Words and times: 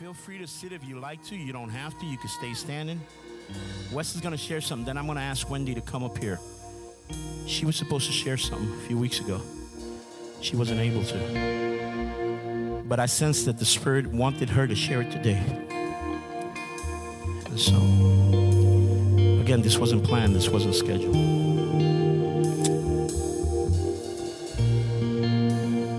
Feel 0.00 0.14
free 0.14 0.38
to 0.38 0.46
sit 0.46 0.72
if 0.72 0.82
you 0.88 0.98
like 0.98 1.22
to. 1.24 1.36
You 1.36 1.52
don't 1.52 1.68
have 1.68 1.98
to. 2.00 2.06
You 2.06 2.16
can 2.16 2.30
stay 2.30 2.54
standing. 2.54 2.98
Wes 3.92 4.14
is 4.14 4.22
going 4.22 4.32
to 4.32 4.38
share 4.38 4.62
something. 4.62 4.86
Then 4.86 4.96
I'm 4.96 5.04
going 5.04 5.18
to 5.18 5.22
ask 5.22 5.50
Wendy 5.50 5.74
to 5.74 5.82
come 5.82 6.02
up 6.02 6.16
here. 6.16 6.40
She 7.44 7.66
was 7.66 7.76
supposed 7.76 8.06
to 8.06 8.12
share 8.12 8.38
something 8.38 8.72
a 8.72 8.80
few 8.86 8.96
weeks 8.96 9.20
ago. 9.20 9.42
She 10.40 10.56
wasn't 10.56 10.80
able 10.80 11.04
to. 11.04 12.82
But 12.88 12.98
I 12.98 13.04
sensed 13.04 13.44
that 13.44 13.58
the 13.58 13.66
Spirit 13.66 14.06
wanted 14.06 14.48
her 14.48 14.66
to 14.66 14.74
share 14.74 15.02
it 15.02 15.10
today. 15.10 15.42
And 17.44 17.60
so, 17.60 17.76
again, 19.42 19.60
this 19.60 19.76
wasn't 19.76 20.02
planned, 20.02 20.34
this 20.34 20.48
wasn't 20.48 20.76
scheduled. 20.76 21.14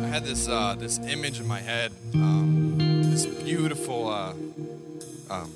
I 0.03 0.07
had 0.07 0.23
this 0.23 0.47
uh, 0.47 0.75
this 0.79 0.97
image 0.97 1.39
in 1.39 1.47
my 1.47 1.59
head, 1.59 1.91
um, 2.15 2.60
beautiful, 3.91 4.09
uh, 4.09 4.33
um, 5.33 5.51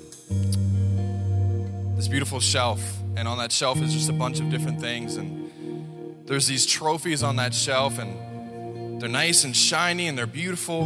this 1.96 2.06
beautiful 2.08 2.38
shelf, 2.38 2.82
and 3.16 3.26
on 3.26 3.38
that 3.38 3.50
shelf 3.50 3.80
is 3.80 3.94
just 3.94 4.10
a 4.10 4.12
bunch 4.12 4.40
of 4.40 4.50
different 4.50 4.78
things, 4.78 5.16
and 5.16 5.50
there's 6.26 6.46
these 6.46 6.66
trophies 6.66 7.22
on 7.22 7.36
that 7.36 7.54
shelf, 7.54 7.98
and 7.98 9.00
they're 9.00 9.08
nice 9.08 9.44
and 9.44 9.56
shiny, 9.56 10.06
and 10.06 10.18
they're 10.18 10.26
beautiful. 10.26 10.82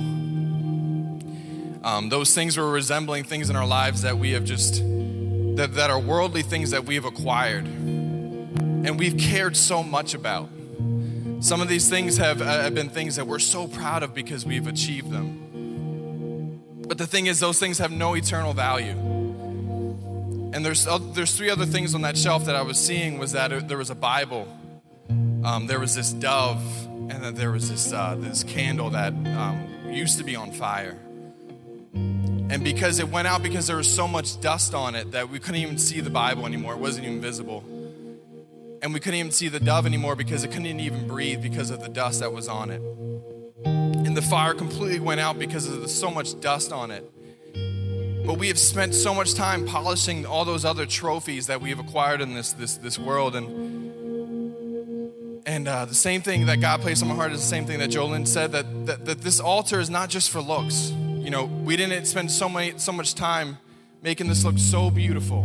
Um, 1.83 2.09
those 2.09 2.35
things 2.35 2.57
were 2.57 2.71
resembling 2.71 3.25
things 3.25 3.51
in 3.51 3.57
our 3.57 3.67
lives 3.67 4.03
that 4.03 4.17
we 4.19 4.33
have 4.33 4.45
just 4.45 4.75
that, 5.57 5.75
that 5.75 5.91
are 5.91 5.99
worldly 5.99 6.43
things 6.43 6.71
that 6.71 6.85
we 6.85 6.95
have 6.95 7.05
acquired, 7.05 7.65
and 7.65 8.97
we've 8.97 9.19
cared 9.19 9.57
so 9.57 9.83
much 9.83 10.15
about. 10.15 10.49
Some 11.41 11.61
of 11.61 11.69
these 11.69 11.89
things 11.89 12.17
have, 12.19 12.43
uh, 12.43 12.45
have 12.45 12.75
been 12.77 12.91
things 12.91 13.17
that 13.17 13.27
we're 13.27 13.41
so 13.41 13.67
proud 13.67 14.05
of 14.05 14.15
because 14.15 14.47
we've 14.47 14.69
achieved 14.69 15.11
them. 15.11 15.50
But 16.91 16.99
the 16.99 17.07
thing 17.07 17.27
is, 17.27 17.39
those 17.39 17.61
things 17.61 17.79
have 17.79 17.93
no 17.93 18.17
eternal 18.17 18.53
value. 18.53 18.97
And 20.53 20.67
there's, 20.67 20.89
there's 21.15 21.37
three 21.37 21.49
other 21.49 21.65
things 21.65 21.95
on 21.95 22.03
that 22.03 22.19
shelf 22.19 22.47
that 22.47 22.57
I 22.57 22.63
was 22.63 22.79
seeing 22.79 23.17
was 23.17 23.31
that 23.31 23.69
there 23.69 23.79
was 23.79 23.91
a 23.91 23.95
Bible, 23.95 24.49
um, 25.45 25.69
there 25.69 25.79
was 25.79 25.95
this 25.95 26.13
dove, 26.13 26.61
and 27.09 27.23
then 27.23 27.37
there 27.37 27.53
was 27.53 27.71
this, 27.71 27.93
uh, 27.93 28.17
this 28.19 28.43
candle 28.43 28.91
that 28.91 29.13
um, 29.13 29.69
used 29.89 30.19
to 30.19 30.25
be 30.25 30.35
on 30.35 30.51
fire. 30.51 30.99
And 31.95 32.65
because 32.65 32.99
it 32.99 33.09
went 33.09 33.29
out 33.29 33.45
because 33.45 33.69
there 33.69 33.77
was 33.77 33.95
so 33.95 34.09
much 34.09 34.41
dust 34.41 34.75
on 34.75 34.97
it 34.97 35.13
that 35.13 35.31
we 35.31 35.39
couldn't 35.39 35.61
even 35.61 35.79
see 35.79 36.01
the 36.01 36.11
Bible 36.11 36.45
anymore, 36.45 36.73
it 36.73 36.81
wasn't 36.81 37.07
even 37.07 37.21
visible 37.21 37.63
and 38.83 38.93
we 38.93 38.99
couldn't 38.99 39.21
even 39.21 39.31
see 39.31 39.47
the 39.47 39.61
dove 39.61 39.87
anymore 39.87 40.17
because 40.17 40.43
it 40.43 40.49
couldn't 40.49 40.81
even 40.81 41.07
breathe 41.07 41.41
because 41.41 41.71
of 41.71 41.83
the 41.83 41.89
dust 41.89 42.19
that 42.19 42.33
was 42.33 42.49
on 42.49 42.71
it. 42.71 42.83
And 44.11 44.17
the 44.17 44.23
fire 44.23 44.55
completely 44.55 44.99
went 44.99 45.21
out 45.21 45.39
because 45.39 45.69
of 45.69 45.83
the, 45.83 45.89
so 45.89 46.11
much 46.11 46.41
dust 46.41 46.73
on 46.73 46.91
it. 46.91 47.09
But 48.27 48.41
we 48.41 48.49
have 48.49 48.59
spent 48.59 48.93
so 48.93 49.15
much 49.15 49.35
time 49.35 49.65
polishing 49.65 50.27
all 50.27 50.45
those 50.45 50.65
other 50.65 50.85
trophies 50.85 51.47
that 51.47 51.61
we 51.61 51.71
have 51.71 51.79
acquired 51.79 52.21
in 52.21 52.35
this 52.35 52.53
this 52.53 52.77
this 52.77 52.99
world, 52.99 53.37
and 53.37 53.47
and 55.47 55.69
uh, 55.69 55.85
the 55.85 55.95
same 55.95 56.23
thing 56.23 56.47
that 56.47 56.61
God 56.61 56.81
placed 56.81 57.05
on 57.05 57.09
my 57.09 57.15
heart 57.15 57.31
is 57.31 57.41
the 57.41 57.47
same 57.47 57.67
thing 57.67 57.79
that 57.79 57.91
Jolyn 57.91 58.27
said 58.27 58.51
that, 58.51 58.87
that 58.87 59.05
that 59.05 59.21
this 59.21 59.39
altar 59.39 59.79
is 59.79 59.91
not 59.91 60.11
just 60.11 60.31
for 60.31 60.41
looks. 60.41 60.91
You 60.91 61.31
know, 61.31 61.45
we 61.45 61.77
didn't 61.77 62.05
spend 62.07 62.33
so 62.33 62.49
many 62.49 62.79
so 62.79 62.91
much 62.91 63.15
time 63.15 63.59
making 64.03 64.27
this 64.27 64.45
look 64.45 64.59
so 64.59 64.91
beautiful. 64.91 65.45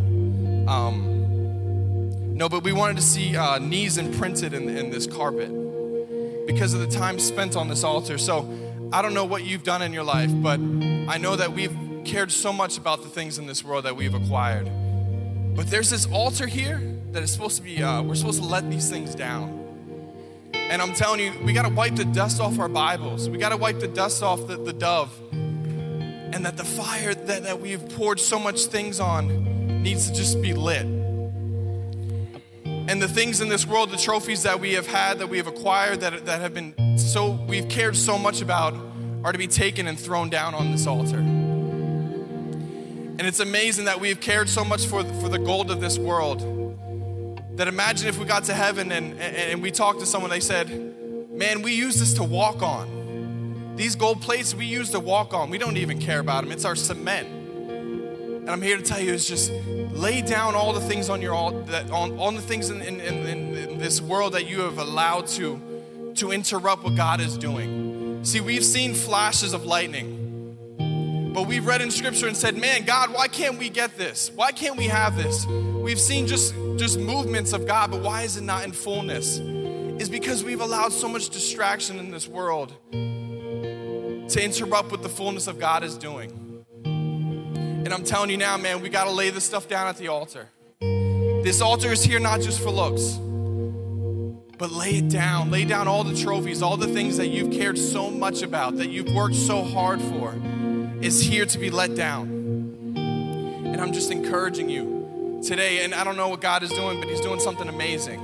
Um, 0.68 2.36
no, 2.36 2.50
but 2.50 2.64
we 2.64 2.74
wanted 2.74 2.96
to 2.96 3.04
see 3.04 3.38
uh, 3.38 3.60
knees 3.60 4.00
imprinted 4.00 4.56
in, 4.56 4.76
in 4.76 4.90
this 4.90 5.06
carpet 5.06 5.52
because 6.46 6.74
of 6.74 6.80
the 6.80 6.88
time 6.88 7.20
spent 7.20 7.56
on 7.56 7.68
this 7.68 7.84
altar. 7.84 8.18
So 8.18 8.48
I 8.92 9.02
don't 9.02 9.14
know 9.14 9.26
what 9.26 9.44
you've 9.44 9.64
done 9.64 9.82
in 9.82 9.94
your 9.94 10.04
life, 10.04 10.32
but 10.34 10.60
I 10.60 11.18
know 11.18 11.36
that 11.36 11.54
we've 11.54 11.76
cared 12.06 12.32
so 12.32 12.54
much 12.54 12.78
about 12.78 13.04
the 13.04 13.10
things 13.10 13.38
in 13.38 13.48
this 13.48 13.64
world 13.64 13.86
that 13.86 13.96
we've 13.96 14.14
acquired. 14.14 14.70
But 15.56 15.68
there's 15.68 15.90
this 15.90 16.06
altar 16.06 16.48
here 16.48 16.82
that 17.12 17.24
is 17.24 17.32
supposed 17.32 17.58
to 17.58 17.64
be, 17.64 17.82
uh, 17.82 18.02
we're 18.04 18.16
supposed 18.16 18.42
to 18.42 18.48
let 18.48 18.70
these 18.70 18.90
things 18.90 19.16
down. 19.16 19.62
And 20.54 20.82
I'm 20.82 20.94
telling 20.94 21.20
you, 21.20 21.34
we 21.44 21.54
got 21.54 21.64
to 21.64 21.74
wipe 21.74 21.96
the 21.96 22.06
dust 22.06 22.42
off 22.42 22.60
our 22.60 22.68
Bibles. 22.68 23.30
We 23.30 23.38
got 23.38 23.50
to 23.50 23.58
wipe 23.58 23.80
the 23.80 23.88
dust 23.88 24.24
off 24.24 24.48
the, 24.48 24.58
the 24.58 24.74
dove. 24.74 25.12
And 25.32 26.46
that 26.46 26.58
the 26.58 26.66
fire 26.66 27.14
that, 27.14 27.44
that 27.44 27.62
we've 27.62 27.88
poured 27.96 28.20
so 28.20 28.38
much 28.38 28.66
things 28.66 29.00
on 29.00 29.84
needs 29.84 30.10
to 30.10 30.16
just 30.16 30.42
be 30.42 30.54
lit 30.54 30.95
and 32.88 33.02
the 33.02 33.08
things 33.08 33.42
in 33.42 33.50
this 33.50 33.66
world, 33.66 33.90
the 33.90 33.98
trophies 33.98 34.44
that 34.44 34.60
we 34.60 34.74
have 34.74 34.86
had, 34.86 35.18
that 35.20 35.28
we 35.28 35.38
have 35.38 35.48
acquired, 35.48 36.02
that, 36.02 36.26
that 36.26 36.42
have 36.42 36.54
been 36.54 37.00
so, 37.00 37.32
we've 37.48 37.68
cared 37.68 37.96
so 37.96 38.18
much 38.18 38.42
about, 38.42 38.76
are 39.24 39.32
to 39.32 39.38
be 39.40 39.48
taken 39.48 39.88
and 39.88 40.00
thrown 40.00 40.30
down 40.30 40.54
on 40.54 40.72
this 40.72 40.86
altar. 40.86 41.18
And 43.18 43.22
it's 43.22 43.40
amazing 43.40 43.86
that 43.86 44.00
we've 44.00 44.20
cared 44.20 44.50
so 44.50 44.64
much 44.64 44.86
for, 44.86 45.04
for 45.04 45.30
the 45.30 45.40
gold 45.40 45.72
of 45.72 45.82
this 45.82 45.98
world. 45.98 46.42
That 47.58 47.68
imagine 47.68 48.08
if 48.08 48.20
we 48.20 48.26
got 48.26 48.44
to 48.46 48.54
heaven 48.54 48.92
and, 48.92 49.14
and, 49.14 49.36
and 49.36 49.62
we 49.64 49.72
talked 49.72 50.02
to 50.02 50.06
someone, 50.06 50.30
they 50.30 50.40
said, 50.40 50.70
Man, 51.32 51.64
we 51.64 51.74
use 51.74 52.00
this 52.00 52.14
to 52.16 52.24
walk 52.24 52.62
on. 52.62 53.74
These 53.76 53.96
gold 53.96 54.22
plates 54.22 54.54
we 54.54 54.66
use 54.66 54.92
to 54.92 55.00
walk 55.00 55.34
on, 55.34 55.50
we 55.50 55.58
don't 55.58 55.78
even 55.78 56.00
care 56.00 56.20
about 56.20 56.44
them. 56.44 56.52
It's 56.52 56.66
our 56.66 56.76
cement. 56.76 57.45
And 58.46 58.52
I'm 58.52 58.62
here 58.62 58.78
to 58.78 58.84
tell 58.84 59.00
you, 59.00 59.12
is 59.12 59.28
just 59.28 59.52
lay 59.52 60.22
down 60.22 60.54
all 60.54 60.72
the 60.72 60.80
things 60.80 61.10
on 61.10 61.20
your 61.20 61.34
all 61.34 61.50
that 61.64 61.90
on, 61.90 62.36
the 62.36 62.42
things 62.42 62.70
in, 62.70 62.80
in, 62.80 63.02
in, 63.02 63.56
in 63.56 63.78
this 63.80 64.00
world 64.00 64.34
that 64.34 64.46
you 64.46 64.62
have 64.62 64.78
allowed 64.78 65.26
to 65.30 65.60
to 66.18 66.32
interrupt 66.32 66.84
what 66.84 66.96
God 66.96 67.22
is 67.22 67.40
doing. 67.40 68.24
See, 68.24 68.42
we've 68.42 68.64
seen 68.64 68.94
flashes 68.94 69.54
of 69.54 69.66
lightning, 69.66 71.32
but 71.34 71.48
we've 71.48 71.66
read 71.66 71.82
in 71.82 71.90
scripture 71.90 72.28
and 72.28 72.38
said, 72.38 72.56
Man, 72.56 72.84
God, 72.86 73.12
why 73.12 73.28
can't 73.30 73.58
we 73.58 73.68
get 73.68 73.98
this? 73.98 74.30
Why 74.36 74.52
can't 74.52 74.78
we 74.78 74.86
have 74.90 75.18
this? 75.18 75.48
We've 75.48 76.00
seen 76.00 76.28
just, 76.28 76.54
just 76.76 77.00
movements 77.00 77.52
of 77.52 77.66
God, 77.66 77.90
but 77.90 78.04
why 78.04 78.22
is 78.22 78.38
it 78.38 78.44
not 78.44 78.64
in 78.64 78.74
fullness? 78.74 79.40
Is 79.40 80.08
because 80.08 80.44
we've 80.44 80.62
allowed 80.62 80.94
so 80.94 81.10
much 81.10 81.30
distraction 81.30 81.98
in 81.98 82.12
this 82.12 82.28
world 82.28 82.74
to 82.92 84.40
interrupt 84.40 84.92
what 84.92 85.02
the 85.02 85.10
fullness 85.10 85.48
of 85.48 85.58
God 85.58 85.84
is 85.84 85.98
doing. 85.98 86.45
And 87.86 87.94
I'm 87.94 88.04
telling 88.04 88.32
you 88.32 88.38
now, 88.38 88.58
man, 88.58 88.82
we 88.82 88.90
got 88.90 89.04
to 89.04 89.12
lay 89.12 89.30
this 89.30 89.44
stuff 89.44 89.70
down 89.70 89.86
at 89.86 89.98
the 89.98 90.08
altar. 90.08 90.50
This 90.80 91.62
altar 91.62 91.92
is 91.92 92.04
here 92.04 92.20
not 92.20 92.42
just 92.42 92.60
for 92.60 92.72
looks, 92.72 93.20
but 94.58 94.72
lay 94.72 94.96
it 94.96 95.10
down. 95.10 95.52
Lay 95.52 95.66
down 95.66 95.88
all 95.88 96.04
the 96.04 96.16
trophies, 96.16 96.64
all 96.64 96.78
the 96.78 96.88
things 96.88 97.18
that 97.18 97.28
you've 97.28 97.52
cared 97.52 97.78
so 97.78 98.10
much 98.10 98.42
about, 98.42 98.78
that 98.78 98.90
you've 98.90 99.14
worked 99.14 99.36
so 99.36 99.62
hard 99.62 100.02
for, 100.02 100.34
is 101.00 101.22
here 101.22 101.46
to 101.46 101.60
be 101.60 101.70
let 101.70 101.94
down. 101.94 102.28
And 102.96 103.80
I'm 103.80 103.94
just 103.94 104.10
encouraging 104.10 104.68
you 104.68 105.40
today, 105.46 105.84
and 105.84 105.94
I 105.94 106.04
don't 106.04 106.18
know 106.18 106.30
what 106.30 106.42
God 106.42 106.64
is 106.64 106.72
doing, 106.72 107.00
but 107.00 107.08
He's 107.08 107.22
doing 107.22 107.40
something 107.40 107.70
amazing. 107.70 108.20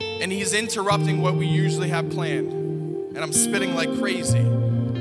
And 0.00 0.30
He's 0.30 0.54
interrupting 0.54 1.20
what 1.20 1.34
we 1.34 1.48
usually 1.48 1.88
have 1.88 2.10
planned. 2.10 2.52
And 2.52 3.18
I'm 3.18 3.32
spitting 3.32 3.74
like 3.74 3.92
crazy. 3.98 4.38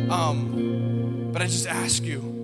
Um, 0.09 1.29
but 1.31 1.44
I 1.44 1.45
just 1.45 1.67
ask 1.67 2.01
you, 2.01 2.34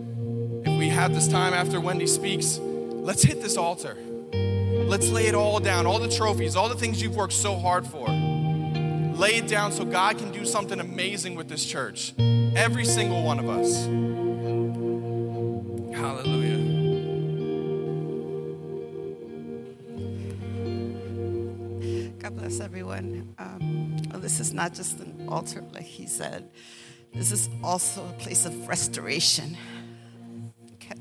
if 0.63 0.77
we 0.77 0.89
have 0.89 1.13
this 1.13 1.27
time 1.27 1.53
after 1.53 1.79
Wendy 1.79 2.07
speaks, 2.07 2.57
let's 2.59 3.23
hit 3.23 3.41
this 3.41 3.57
altar. 3.57 3.97
Let's 4.33 5.09
lay 5.09 5.27
it 5.27 5.35
all 5.35 5.59
down, 5.59 5.85
all 5.85 5.99
the 5.99 6.09
trophies, 6.09 6.55
all 6.55 6.69
the 6.69 6.75
things 6.75 7.01
you've 7.01 7.15
worked 7.15 7.33
so 7.33 7.55
hard 7.57 7.87
for. 7.87 8.07
Lay 8.07 9.35
it 9.35 9.47
down 9.47 9.71
so 9.71 9.85
God 9.85 10.17
can 10.17 10.31
do 10.31 10.45
something 10.45 10.79
amazing 10.79 11.35
with 11.35 11.47
this 11.47 11.65
church. 11.65 12.13
Every 12.55 12.85
single 12.85 13.23
one 13.23 13.39
of 13.39 13.49
us. 13.49 13.85
Hallelujah. 15.95 16.57
God 22.19 22.35
bless 22.37 22.59
everyone. 22.59 23.33
Um, 23.37 23.97
well, 24.11 24.19
this 24.19 24.39
is 24.39 24.53
not 24.53 24.73
just 24.73 24.99
an 24.99 25.25
altar, 25.27 25.63
like 25.73 25.83
he 25.83 26.07
said. 26.07 26.49
This 27.13 27.31
is 27.31 27.49
also 27.63 28.05
a 28.07 28.13
place 28.13 28.45
of 28.45 28.67
restoration. 28.67 29.57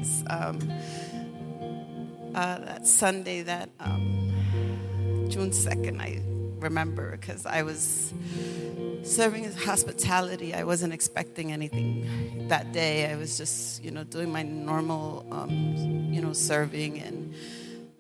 Because 0.01 0.25
um, 0.31 0.73
uh, 2.35 2.59
that 2.59 2.87
Sunday, 2.87 3.43
that 3.43 3.69
um, 3.81 4.33
June 5.29 5.51
2nd, 5.51 6.01
I 6.01 6.23
remember 6.59 7.11
because 7.13 7.45
I 7.45 7.63
was 7.63 8.15
serving 9.03 9.45
as 9.45 9.63
hospitality. 9.63 10.55
I 10.55 10.65
wasn't 10.65 10.95
expecting 10.95 11.53
anything 11.53 12.49
that 12.49 12.73
day. 12.73 13.11
I 13.11 13.17
was 13.17 13.37
just, 13.37 13.85
you 13.85 13.91
know, 13.91 14.05
doing 14.05 14.33
my 14.33 14.43
normal, 14.43 15.27
um, 15.31 15.51
you 16.11 16.23
know, 16.23 16.33
serving. 16.33 17.01
And 17.01 17.35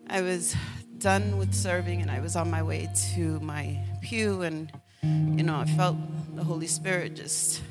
I 0.08 0.23
was 0.23 0.56
done 0.99 1.37
with 1.37 1.55
serving 1.55 2.00
and 2.00 2.11
I 2.11 2.20
was 2.20 2.35
on 2.35 2.50
my 2.50 2.62
way 2.62 2.88
to 3.14 3.41
my 3.41 3.79
pew. 4.00 4.41
And, 4.43 4.73
you 5.02 5.43
know, 5.43 5.56
I 5.56 5.67
felt 5.67 5.97
the 6.35 6.44
Holy 6.44 6.67
Spirit 6.67 7.14
just, 7.14 7.62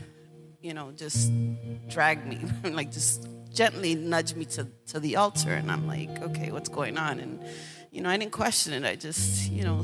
you 0.62 0.76
know, 0.76 0.92
just 0.92 1.32
drag 1.88 2.28
me, 2.28 2.40
like 2.72 2.92
just 2.92 3.28
gently 3.60 3.94
nudge 3.94 4.36
me 4.36 4.46
to, 4.46 4.66
to 4.88 5.02
the 5.02 5.18
altar. 5.18 5.54
And 5.54 5.70
I'm 5.70 5.86
like, 5.86 6.22
okay, 6.22 6.50
what's 6.50 6.70
going 6.70 6.98
on? 6.98 7.20
And, 7.20 7.44
you 7.92 8.00
know, 8.00 8.10
I 8.10 8.16
didn't 8.16 8.32
question 8.32 8.72
it. 8.72 8.88
I 8.88 8.96
just, 8.96 9.52
you 9.52 9.66
know, 9.66 9.84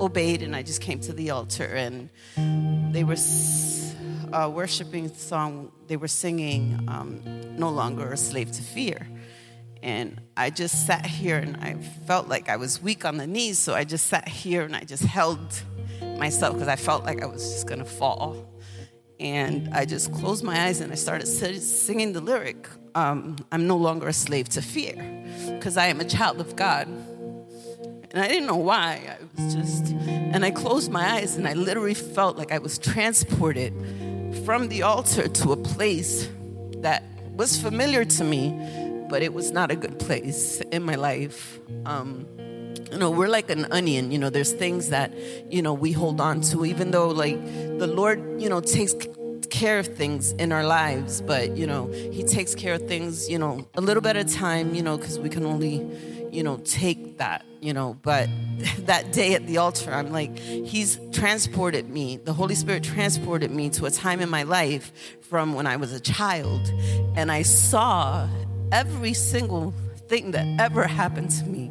obeyed 0.00 0.40
and 0.42 0.56
I 0.56 0.62
just 0.62 0.80
came 0.80 1.00
to 1.00 1.12
the 1.12 1.28
altar. 1.32 1.66
And 1.66 2.08
they 2.94 3.04
were 3.04 3.18
uh, 4.32 4.50
worshiping 4.50 5.12
song, 5.14 5.70
they 5.86 5.98
were 5.98 6.08
singing 6.08 6.82
um, 6.88 7.20
No 7.58 7.68
Longer 7.68 8.10
a 8.10 8.16
Slave 8.16 8.50
to 8.52 8.62
Fear. 8.62 9.06
And 9.82 10.18
I 10.34 10.48
just 10.48 10.86
sat 10.86 11.04
here 11.04 11.36
and 11.36 11.58
I 11.58 11.74
felt 12.06 12.26
like 12.28 12.48
I 12.48 12.56
was 12.56 12.80
weak 12.80 13.04
on 13.04 13.18
the 13.18 13.26
knees. 13.26 13.58
So 13.58 13.74
I 13.74 13.84
just 13.84 14.06
sat 14.06 14.26
here 14.26 14.62
and 14.62 14.74
I 14.74 14.84
just 14.84 15.04
held 15.04 15.62
myself 16.16 16.54
because 16.54 16.68
I 16.68 16.76
felt 16.76 17.04
like 17.04 17.22
I 17.22 17.26
was 17.26 17.52
just 17.52 17.66
going 17.66 17.80
to 17.80 17.90
fall. 18.00 18.49
And 19.20 19.68
I 19.72 19.84
just 19.84 20.12
closed 20.12 20.42
my 20.42 20.62
eyes 20.64 20.80
and 20.80 20.90
I 20.90 20.96
started 20.96 21.26
singing 21.26 22.14
the 22.14 22.20
lyric 22.20 22.66
um, 22.94 23.36
I'm 23.52 23.66
no 23.66 23.76
longer 23.76 24.08
a 24.08 24.12
slave 24.12 24.48
to 24.50 24.62
fear 24.62 24.94
because 25.46 25.76
I 25.76 25.86
am 25.86 26.00
a 26.00 26.04
child 26.04 26.40
of 26.40 26.56
God. 26.56 26.88
And 28.12 28.20
I 28.20 28.26
didn't 28.26 28.46
know 28.46 28.56
why. 28.56 29.08
I 29.08 29.42
was 29.42 29.54
just, 29.54 29.92
and 29.92 30.44
I 30.44 30.50
closed 30.50 30.90
my 30.90 31.12
eyes 31.12 31.36
and 31.36 31.46
I 31.46 31.52
literally 31.52 31.94
felt 31.94 32.36
like 32.36 32.50
I 32.50 32.58
was 32.58 32.78
transported 32.78 33.72
from 34.44 34.68
the 34.68 34.82
altar 34.82 35.28
to 35.28 35.52
a 35.52 35.56
place 35.56 36.28
that 36.78 37.04
was 37.36 37.60
familiar 37.60 38.04
to 38.04 38.24
me, 38.24 39.06
but 39.08 39.22
it 39.22 39.32
was 39.32 39.52
not 39.52 39.70
a 39.70 39.76
good 39.76 39.98
place 40.00 40.60
in 40.72 40.82
my 40.82 40.96
life. 40.96 41.60
Um, 41.86 42.26
you 42.90 42.98
know, 42.98 43.10
we're 43.10 43.28
like 43.28 43.50
an 43.50 43.66
onion. 43.70 44.10
You 44.10 44.18
know, 44.18 44.30
there's 44.30 44.52
things 44.52 44.88
that, 44.90 45.12
you 45.50 45.62
know, 45.62 45.72
we 45.72 45.92
hold 45.92 46.20
on 46.20 46.40
to, 46.42 46.64
even 46.64 46.90
though, 46.90 47.08
like, 47.08 47.40
the 47.78 47.86
Lord, 47.86 48.40
you 48.40 48.48
know, 48.48 48.60
takes 48.60 48.94
care 49.50 49.78
of 49.78 49.86
things 49.86 50.32
in 50.32 50.52
our 50.52 50.64
lives, 50.64 51.20
but, 51.20 51.56
you 51.56 51.66
know, 51.66 51.86
He 51.88 52.22
takes 52.22 52.54
care 52.54 52.74
of 52.74 52.86
things, 52.86 53.28
you 53.28 53.38
know, 53.38 53.68
a 53.74 53.80
little 53.80 54.02
bit 54.02 54.16
at 54.16 54.30
a 54.30 54.34
time, 54.34 54.74
you 54.74 54.82
know, 54.82 54.96
because 54.96 55.18
we 55.18 55.28
can 55.28 55.44
only, 55.44 55.86
you 56.30 56.42
know, 56.42 56.58
take 56.58 57.18
that, 57.18 57.44
you 57.60 57.72
know. 57.72 57.96
But 58.02 58.28
that 58.80 59.12
day 59.12 59.34
at 59.34 59.46
the 59.46 59.58
altar, 59.58 59.92
I'm 59.92 60.12
like, 60.12 60.38
He's 60.38 60.98
transported 61.12 61.88
me, 61.88 62.16
the 62.16 62.32
Holy 62.32 62.54
Spirit 62.54 62.82
transported 62.84 63.50
me 63.50 63.70
to 63.70 63.86
a 63.86 63.90
time 63.90 64.20
in 64.20 64.30
my 64.30 64.44
life 64.44 64.92
from 65.22 65.54
when 65.54 65.66
I 65.66 65.76
was 65.76 65.92
a 65.92 66.00
child, 66.00 66.72
and 67.16 67.30
I 67.30 67.42
saw 67.42 68.28
every 68.72 69.14
single 69.14 69.74
thing 70.08 70.32
that 70.32 70.46
ever 70.60 70.86
happened 70.86 71.30
to 71.30 71.46
me. 71.46 71.70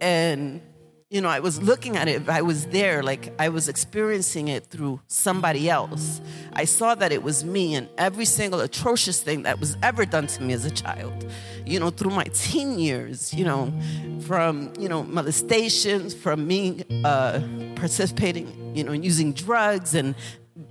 And 0.00 0.62
you 1.10 1.20
know, 1.20 1.28
I 1.28 1.40
was 1.40 1.60
looking 1.60 1.96
at 1.96 2.06
it, 2.06 2.28
I 2.28 2.42
was 2.42 2.66
there, 2.66 3.02
like 3.02 3.32
I 3.36 3.48
was 3.48 3.68
experiencing 3.68 4.46
it 4.46 4.66
through 4.66 5.00
somebody 5.08 5.68
else. 5.68 6.20
I 6.52 6.64
saw 6.64 6.94
that 6.94 7.10
it 7.10 7.24
was 7.24 7.42
me 7.44 7.74
and 7.74 7.88
every 7.98 8.24
single 8.24 8.60
atrocious 8.60 9.20
thing 9.20 9.42
that 9.42 9.58
was 9.58 9.76
ever 9.82 10.04
done 10.06 10.28
to 10.28 10.42
me 10.42 10.52
as 10.52 10.64
a 10.64 10.70
child, 10.70 11.26
you 11.66 11.80
know, 11.80 11.90
through 11.90 12.12
my 12.12 12.22
teen 12.32 12.78
years, 12.78 13.34
you 13.34 13.44
know, 13.44 13.72
from, 14.20 14.72
you 14.78 14.88
know, 14.88 15.02
molestations, 15.02 16.14
from 16.14 16.46
me 16.46 16.84
uh, 17.02 17.40
participating, 17.74 18.76
you 18.76 18.84
know, 18.84 18.92
using 18.92 19.32
drugs 19.32 19.96
and, 19.96 20.14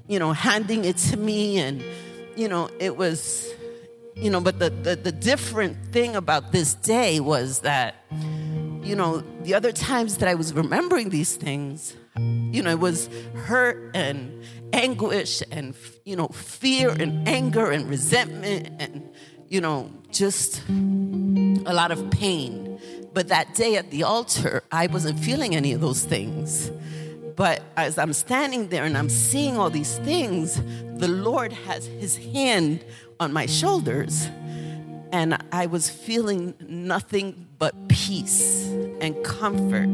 you 0.08 0.20
know, 0.20 0.32
handing 0.32 0.86
it 0.86 0.96
to 0.96 1.18
me. 1.18 1.58
And, 1.58 1.84
you 2.38 2.48
know, 2.48 2.70
it 2.80 2.96
was, 2.96 3.54
you 4.16 4.30
know, 4.30 4.40
but 4.40 4.58
the, 4.60 4.70
the, 4.70 4.96
the 4.96 5.12
different 5.12 5.92
thing 5.92 6.16
about 6.16 6.54
this 6.54 6.76
day 6.76 7.20
was 7.20 7.60
that, 7.60 8.06
you 8.90 8.96
know, 8.96 9.24
the 9.44 9.54
other 9.54 9.72
times 9.72 10.18
that 10.18 10.28
I 10.28 10.34
was 10.34 10.52
remembering 10.52 11.10
these 11.10 11.36
things, 11.36 11.96
you 12.18 12.64
know, 12.64 12.72
it 12.72 12.80
was 12.80 13.08
hurt 13.36 13.92
and 13.94 14.44
anguish 14.74 15.44
and, 15.52 15.76
you 16.06 16.16
know, 16.16 16.30
fear 16.30 16.90
and 16.90 17.28
anger 17.28 17.70
and 17.70 17.88
resentment 17.88 18.70
and, 18.80 19.08
you 19.48 19.62
know, 19.62 19.92
just 20.10 20.64
a 20.68 21.72
lot 21.72 21.92
of 21.92 22.10
pain. 22.10 22.80
But 23.14 23.28
that 23.28 23.54
day 23.54 23.76
at 23.76 23.92
the 23.92 24.02
altar, 24.02 24.64
I 24.72 24.88
wasn't 24.88 25.20
feeling 25.20 25.56
any 25.56 25.72
of 25.72 25.82
those 25.82 26.04
things. 26.04 26.72
But 27.36 27.62
as 27.78 28.00
I'm 28.00 28.14
standing 28.14 28.70
there 28.70 28.86
and 28.86 28.98
I'm 28.98 29.10
seeing 29.10 29.56
all 29.56 29.70
these 29.70 30.00
things, 30.00 30.60
the 30.98 31.08
Lord 31.08 31.54
has 31.54 31.86
his 31.86 32.18
hand 32.18 32.84
on 33.20 33.34
my 33.34 33.46
shoulders. 33.46 34.28
And 35.12 35.38
I 35.52 35.66
was 35.66 35.90
feeling 35.90 36.54
nothing 36.68 37.48
but 37.58 37.74
peace 37.88 38.68
and 39.02 39.22
comfort 39.24 39.90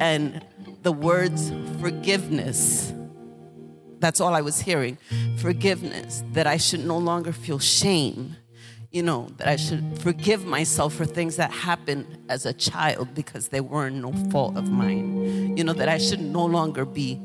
and 0.00 0.44
the 0.82 0.92
words 0.92 1.50
forgiveness. 1.80 2.92
That's 3.98 4.20
all 4.20 4.34
I 4.34 4.40
was 4.40 4.60
hearing. 4.60 4.98
Forgiveness, 5.38 6.22
that 6.32 6.46
I 6.46 6.56
should 6.56 6.84
no 6.84 6.98
longer 6.98 7.32
feel 7.32 7.58
shame, 7.58 8.36
you 8.90 9.02
know, 9.02 9.28
that 9.38 9.48
I 9.48 9.56
should 9.56 9.98
forgive 10.00 10.44
myself 10.44 10.92
for 10.92 11.06
things 11.06 11.36
that 11.36 11.50
happened 11.50 12.06
as 12.28 12.44
a 12.44 12.52
child 12.52 13.14
because 13.14 13.48
they 13.48 13.60
weren't 13.60 13.96
no 13.96 14.12
fault 14.30 14.56
of 14.56 14.70
mine. 14.70 15.56
You 15.56 15.64
know, 15.64 15.72
that 15.72 15.88
I 15.88 15.98
should 15.98 16.20
no 16.20 16.44
longer 16.44 16.84
be 16.84 17.20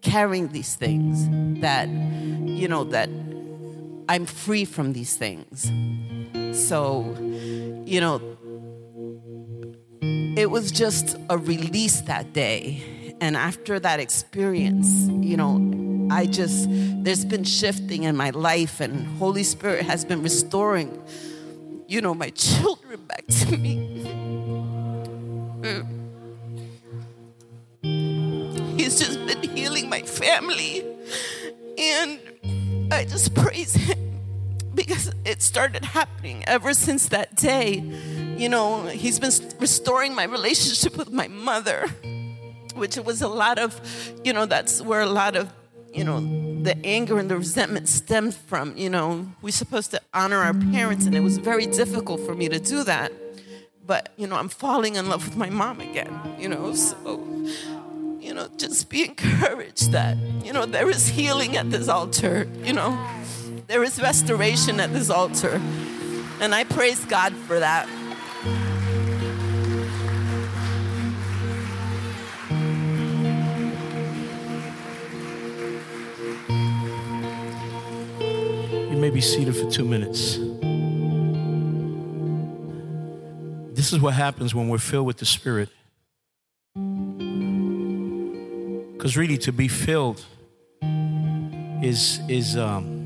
carrying 0.00 0.48
these 0.48 0.74
things, 0.74 1.28
that, 1.60 1.88
you 1.88 2.66
know, 2.66 2.84
that 2.84 3.08
I'm 4.08 4.26
free 4.26 4.64
from 4.64 4.94
these 4.94 5.16
things. 5.16 5.70
So, 6.52 7.16
you 7.86 8.00
know, 8.00 8.20
it 10.36 10.50
was 10.50 10.70
just 10.70 11.16
a 11.30 11.38
release 11.38 12.02
that 12.02 12.32
day. 12.32 13.14
And 13.20 13.36
after 13.36 13.80
that 13.80 14.00
experience, 14.00 15.08
you 15.08 15.36
know, 15.36 16.08
I 16.10 16.26
just, 16.26 16.68
there's 16.70 17.24
been 17.24 17.44
shifting 17.44 18.02
in 18.02 18.16
my 18.16 18.30
life, 18.30 18.80
and 18.80 19.06
Holy 19.18 19.44
Spirit 19.44 19.86
has 19.86 20.04
been 20.04 20.22
restoring, 20.22 21.02
you 21.88 22.00
know, 22.00 22.14
my 22.14 22.30
children 22.34 23.00
back 23.06 23.26
to 23.26 23.56
me. 23.56 24.02
He's 28.76 28.98
just 28.98 29.24
been 29.26 29.56
healing 29.56 29.88
my 29.88 30.02
family. 30.02 30.84
And 31.78 32.20
I 32.92 33.04
just 33.04 33.34
praise 33.34 33.74
Him 33.74 34.11
because 34.74 35.12
it 35.24 35.42
started 35.42 35.84
happening 35.84 36.44
ever 36.46 36.74
since 36.74 37.08
that 37.08 37.36
day. 37.36 37.82
You 38.36 38.48
know, 38.48 38.86
he's 38.86 39.18
been 39.18 39.32
restoring 39.60 40.14
my 40.14 40.24
relationship 40.24 40.96
with 40.96 41.10
my 41.10 41.28
mother, 41.28 41.86
which 42.74 42.96
was 42.96 43.22
a 43.22 43.28
lot 43.28 43.58
of, 43.58 43.80
you 44.24 44.32
know, 44.32 44.46
that's 44.46 44.80
where 44.80 45.00
a 45.00 45.06
lot 45.06 45.36
of, 45.36 45.52
you 45.92 46.04
know, 46.04 46.20
the 46.62 46.76
anger 46.84 47.18
and 47.18 47.30
the 47.30 47.36
resentment 47.36 47.88
stemmed 47.88 48.34
from. 48.34 48.76
You 48.76 48.90
know, 48.90 49.28
we're 49.42 49.50
supposed 49.50 49.90
to 49.92 50.00
honor 50.14 50.38
our 50.38 50.54
parents, 50.54 51.06
and 51.06 51.14
it 51.14 51.20
was 51.20 51.38
very 51.38 51.66
difficult 51.66 52.20
for 52.20 52.34
me 52.34 52.48
to 52.48 52.58
do 52.58 52.84
that. 52.84 53.12
But, 53.84 54.12
you 54.16 54.26
know, 54.26 54.36
I'm 54.36 54.48
falling 54.48 54.94
in 54.94 55.08
love 55.08 55.24
with 55.24 55.36
my 55.36 55.50
mom 55.50 55.80
again, 55.80 56.18
you 56.38 56.48
know, 56.48 56.72
so 56.72 57.20
you 58.22 58.32
know, 58.32 58.48
just 58.56 58.88
be 58.88 59.04
encouraged 59.04 59.90
that, 59.90 60.16
you 60.44 60.52
know, 60.52 60.64
there 60.64 60.88
is 60.88 61.08
healing 61.08 61.56
at 61.56 61.70
this 61.70 61.88
altar, 61.88 62.48
you 62.62 62.72
know. 62.72 62.96
There 63.66 63.84
is 63.84 64.00
restoration 64.00 64.80
at 64.80 64.92
this 64.92 65.10
altar. 65.10 65.60
And 66.40 66.54
I 66.54 66.64
praise 66.64 67.04
God 67.04 67.34
for 67.34 67.60
that. 67.60 67.88
You 78.90 78.98
may 78.98 79.10
be 79.10 79.20
seated 79.20 79.56
for 79.56 79.70
two 79.70 79.84
minutes. 79.84 80.38
This 83.74 83.92
is 83.92 84.00
what 84.00 84.14
happens 84.14 84.54
when 84.54 84.68
we're 84.68 84.78
filled 84.78 85.06
with 85.06 85.18
the 85.18 85.26
Spirit. 85.26 85.68
Because 88.92 89.16
really, 89.16 89.38
to 89.38 89.52
be 89.52 89.68
filled 89.68 90.24
is 91.82 92.20
is 92.28 92.56
um, 92.56 93.01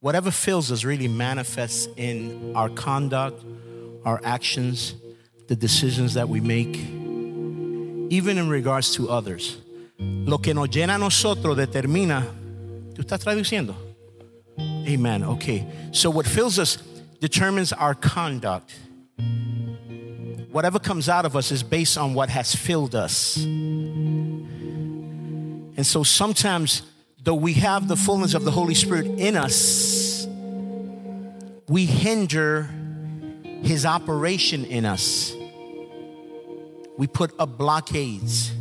whatever 0.00 0.30
fills 0.30 0.70
us 0.70 0.84
really 0.84 1.08
manifests 1.08 1.88
in 1.96 2.52
our 2.54 2.68
conduct, 2.68 3.42
our 4.04 4.20
actions, 4.24 4.94
the 5.48 5.56
decisions 5.56 6.14
that 6.14 6.28
we 6.28 6.40
make, 6.40 6.76
even 8.10 8.38
in 8.38 8.48
regards 8.48 8.94
to 8.94 9.10
others. 9.10 9.58
Lo 9.98 10.38
que 10.38 10.54
nos 10.54 10.68
llena 10.68 10.94
a 10.94 10.98
nosotros 10.98 11.56
determina. 11.56 12.24
¿Tú 12.94 13.02
estás 13.02 13.18
traduciendo? 13.24 13.74
Amen. 14.86 15.24
Okay. 15.24 15.66
So 15.92 16.10
what 16.10 16.26
fills 16.26 16.58
us 16.58 16.78
determines 17.20 17.72
our 17.72 17.94
conduct. 17.94 18.78
Whatever 20.50 20.78
comes 20.78 21.08
out 21.08 21.24
of 21.24 21.36
us 21.36 21.50
is 21.52 21.62
based 21.62 21.98
on 21.98 22.14
what 22.14 22.28
has 22.30 22.54
filled 22.54 22.94
us. 22.94 23.36
And 25.76 25.86
so 25.86 26.02
sometimes 26.02 26.82
though 27.22 27.34
we 27.34 27.54
have 27.54 27.88
the 27.88 27.96
fullness 27.96 28.34
of 28.34 28.44
the 28.44 28.50
Holy 28.50 28.74
Spirit 28.74 29.06
in 29.06 29.36
us, 29.36 30.26
we 31.68 31.84
hinder 31.84 32.62
his 33.62 33.84
operation 33.84 34.64
in 34.64 34.84
us. 34.84 35.34
We 36.96 37.06
put 37.06 37.38
up 37.38 37.58
blockades. 37.58 38.52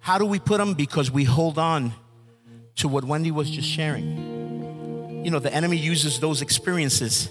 How 0.00 0.18
do 0.18 0.26
we 0.26 0.38
put 0.38 0.58
them? 0.58 0.74
Because 0.74 1.10
we 1.10 1.24
hold 1.24 1.58
on 1.58 1.92
to 2.76 2.88
what 2.88 3.04
Wendy 3.04 3.30
was 3.30 3.48
just 3.50 3.68
sharing. 3.68 5.24
You 5.24 5.30
know, 5.30 5.38
the 5.38 5.52
enemy 5.52 5.76
uses 5.76 6.18
those 6.20 6.42
experiences. 6.42 7.30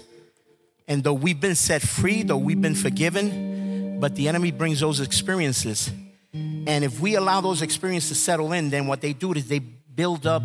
And 0.88 1.04
though 1.04 1.12
we've 1.12 1.40
been 1.40 1.54
set 1.54 1.82
free, 1.82 2.22
though 2.22 2.36
we've 2.36 2.60
been 2.60 2.74
forgiven, 2.74 4.00
but 4.00 4.16
the 4.16 4.28
enemy 4.28 4.50
brings 4.50 4.80
those 4.80 5.00
experiences 5.00 5.90
And 6.34 6.82
if 6.82 6.98
we 6.98 7.14
allow 7.14 7.40
those 7.40 7.62
experiences 7.62 8.08
to 8.10 8.14
settle 8.16 8.52
in, 8.52 8.70
then 8.70 8.86
what 8.86 9.00
they 9.00 9.12
do 9.12 9.32
is 9.32 9.46
they 9.46 9.60
build 9.94 10.26
up 10.26 10.42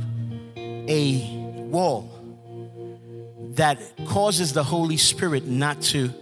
a 0.55 1.67
wall 1.69 2.15
that 3.55 3.79
causes 4.05 4.53
the 4.53 4.63
Holy 4.63 4.97
Spirit 4.97 5.45
not 5.45 5.81
to 5.81 6.13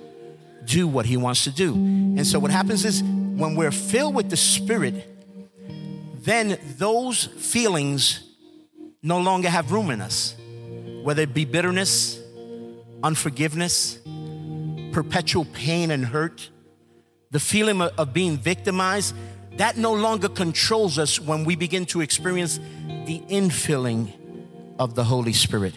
do 0.66 0.88
what 0.88 1.06
he 1.06 1.18
wants 1.18 1.44
to 1.46 1.52
do. 1.52 1.74
And 1.74 2.26
so 2.26 2.40
what 2.40 2.52
happens 2.52 2.86
is 2.86 3.02
when 3.02 3.56
we're 3.56 3.72
filled 3.72 4.16
with 4.16 4.30
the 4.30 4.38
Spirit, 4.38 5.08
then 6.20 6.58
those 6.78 7.26
feelings 7.26 8.24
no 9.02 9.20
longer 9.20 9.50
have 9.50 9.72
room 9.72 9.90
in 9.92 10.02
us, 10.02 10.36
whether 11.04 11.22
it 11.22 11.34
be 11.34 11.46
bitterness, 11.46 12.20
unforgiveness, 13.04 14.00
perpetual 14.92 15.46
pain 15.46 15.92
and 15.92 16.06
hurt, 16.06 16.50
the 17.32 17.40
feeling 17.40 17.82
of 17.82 18.14
being 18.14 18.38
victimized, 18.38 19.16
that 19.58 19.78
no 19.78 19.94
longer 19.94 20.30
controls 20.30 20.98
us 20.98 21.20
when 21.20 21.44
we 21.44 21.56
begin 21.56 21.86
to 21.88 22.02
experience 22.02 22.60
the 23.06 23.22
infilling 23.30 24.12
of 24.80 24.96
the 24.96 25.04
Holy 25.04 25.34
Spirit. 25.34 25.74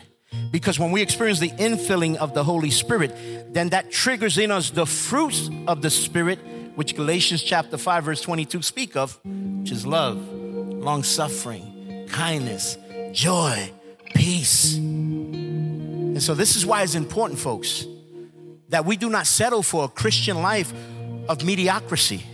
Because 0.51 0.79
when 0.79 0.93
we 0.93 1.03
experience 1.03 1.41
the 1.41 1.51
infilling 1.51 2.17
of 2.17 2.35
the 2.35 2.45
Holy 2.45 2.71
Spirit, 2.71 3.15
then 3.53 3.71
that 3.71 3.91
triggers 3.91 4.39
in 4.39 4.51
us 4.51 4.71
the 4.71 4.87
fruits 4.87 5.51
of 5.67 5.83
the 5.83 5.91
Spirit, 5.91 6.39
which 6.77 6.95
Galatians 6.95 7.43
chapter 7.43 7.77
5, 7.77 8.05
verse 8.05 8.21
22 8.21 8.63
speak 8.63 8.97
of, 8.97 9.19
which 9.25 9.73
is 9.73 9.87
love, 9.87 10.17
long 10.33 11.03
suffering, 11.03 12.07
kindness, 12.09 12.79
joy, 13.13 13.73
peace. 14.15 14.77
And 14.77 16.23
so 16.23 16.35
this 16.35 16.57
is 16.57 16.67
why 16.67 16.83
it's 16.83 16.95
important, 16.95 17.39
folks, 17.39 17.87
that 18.69 18.85
we 18.85 18.97
do 18.97 19.11
not 19.11 19.27
settle 19.27 19.63
for 19.63 19.85
a 19.85 19.89
Christian 19.89 20.43
life 20.43 20.73
of 21.29 21.45
mediocrity. 21.45 22.25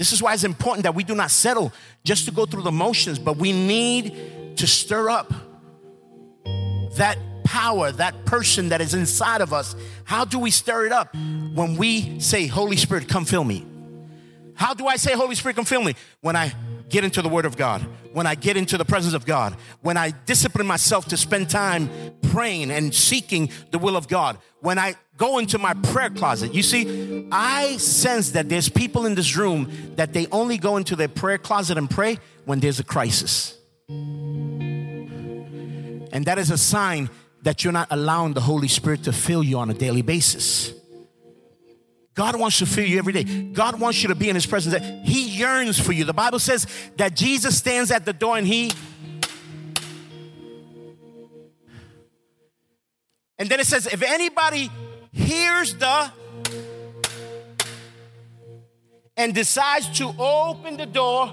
This 0.00 0.14
is 0.14 0.22
why 0.22 0.32
it's 0.32 0.44
important 0.44 0.84
that 0.84 0.94
we 0.94 1.04
do 1.04 1.14
not 1.14 1.30
settle 1.30 1.74
just 2.04 2.24
to 2.24 2.30
go 2.30 2.46
through 2.46 2.62
the 2.62 2.72
motions, 2.72 3.18
but 3.18 3.36
we 3.36 3.52
need 3.52 4.56
to 4.56 4.66
stir 4.66 5.10
up 5.10 5.30
that 6.96 7.18
power, 7.44 7.92
that 7.92 8.24
person 8.24 8.70
that 8.70 8.80
is 8.80 8.94
inside 8.94 9.42
of 9.42 9.52
us. 9.52 9.76
How 10.04 10.24
do 10.24 10.38
we 10.38 10.50
stir 10.50 10.86
it 10.86 10.92
up? 10.92 11.14
When 11.14 11.76
we 11.76 12.18
say, 12.18 12.46
Holy 12.46 12.78
Spirit, 12.78 13.08
come 13.08 13.26
fill 13.26 13.44
me. 13.44 13.66
How 14.54 14.72
do 14.72 14.86
I 14.86 14.96
say, 14.96 15.12
Holy 15.12 15.34
Spirit, 15.34 15.56
come 15.56 15.66
fill 15.66 15.84
me? 15.84 15.94
When 16.22 16.34
I 16.34 16.54
get 16.88 17.04
into 17.04 17.20
the 17.20 17.28
Word 17.28 17.44
of 17.44 17.58
God, 17.58 17.82
when 18.14 18.26
I 18.26 18.36
get 18.36 18.56
into 18.56 18.78
the 18.78 18.86
presence 18.86 19.12
of 19.12 19.26
God, 19.26 19.54
when 19.82 19.98
I 19.98 20.12
discipline 20.24 20.66
myself 20.66 21.08
to 21.08 21.18
spend 21.18 21.50
time 21.50 21.90
praying 22.32 22.70
and 22.70 22.94
seeking 22.94 23.50
the 23.70 23.78
will 23.78 23.98
of 23.98 24.08
God, 24.08 24.38
when 24.60 24.78
I 24.78 24.94
go 25.20 25.38
into 25.38 25.58
my 25.58 25.74
prayer 25.74 26.08
closet. 26.08 26.54
You 26.54 26.62
see, 26.62 27.28
I 27.30 27.76
sense 27.76 28.30
that 28.30 28.48
there's 28.48 28.70
people 28.70 29.04
in 29.04 29.14
this 29.14 29.36
room 29.36 29.70
that 29.96 30.14
they 30.14 30.26
only 30.32 30.56
go 30.56 30.78
into 30.78 30.96
their 30.96 31.08
prayer 31.08 31.36
closet 31.36 31.76
and 31.76 31.90
pray 31.90 32.18
when 32.46 32.58
there's 32.58 32.80
a 32.80 32.84
crisis. 32.84 33.54
And 33.88 36.24
that 36.24 36.38
is 36.38 36.50
a 36.50 36.56
sign 36.56 37.10
that 37.42 37.62
you're 37.62 37.72
not 37.72 37.88
allowing 37.90 38.32
the 38.32 38.40
Holy 38.40 38.66
Spirit 38.66 39.04
to 39.04 39.12
fill 39.12 39.42
you 39.42 39.58
on 39.58 39.68
a 39.68 39.74
daily 39.74 40.00
basis. 40.00 40.72
God 42.14 42.40
wants 42.40 42.58
to 42.60 42.66
fill 42.66 42.86
you 42.86 42.98
every 42.98 43.12
day. 43.12 43.24
God 43.24 43.78
wants 43.78 44.02
you 44.02 44.08
to 44.08 44.14
be 44.14 44.30
in 44.30 44.34
His 44.34 44.46
presence. 44.46 44.82
He 45.04 45.28
yearns 45.28 45.78
for 45.78 45.92
you. 45.92 46.04
The 46.04 46.14
Bible 46.14 46.38
says 46.38 46.66
that 46.96 47.14
Jesus 47.14 47.58
stands 47.58 47.90
at 47.90 48.06
the 48.06 48.14
door 48.14 48.38
and 48.38 48.46
He. 48.46 48.72
And 53.38 53.50
then 53.50 53.60
it 53.60 53.66
says, 53.66 53.86
if 53.86 54.02
anybody 54.02 54.70
hears 55.12 55.74
the 55.74 56.10
and 59.16 59.34
decides 59.34 59.98
to 59.98 60.14
open 60.18 60.76
the 60.76 60.86
door, 60.86 61.30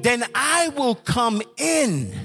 then 0.00 0.24
I 0.34 0.68
will 0.70 0.94
come 0.94 1.42
in 1.56 2.23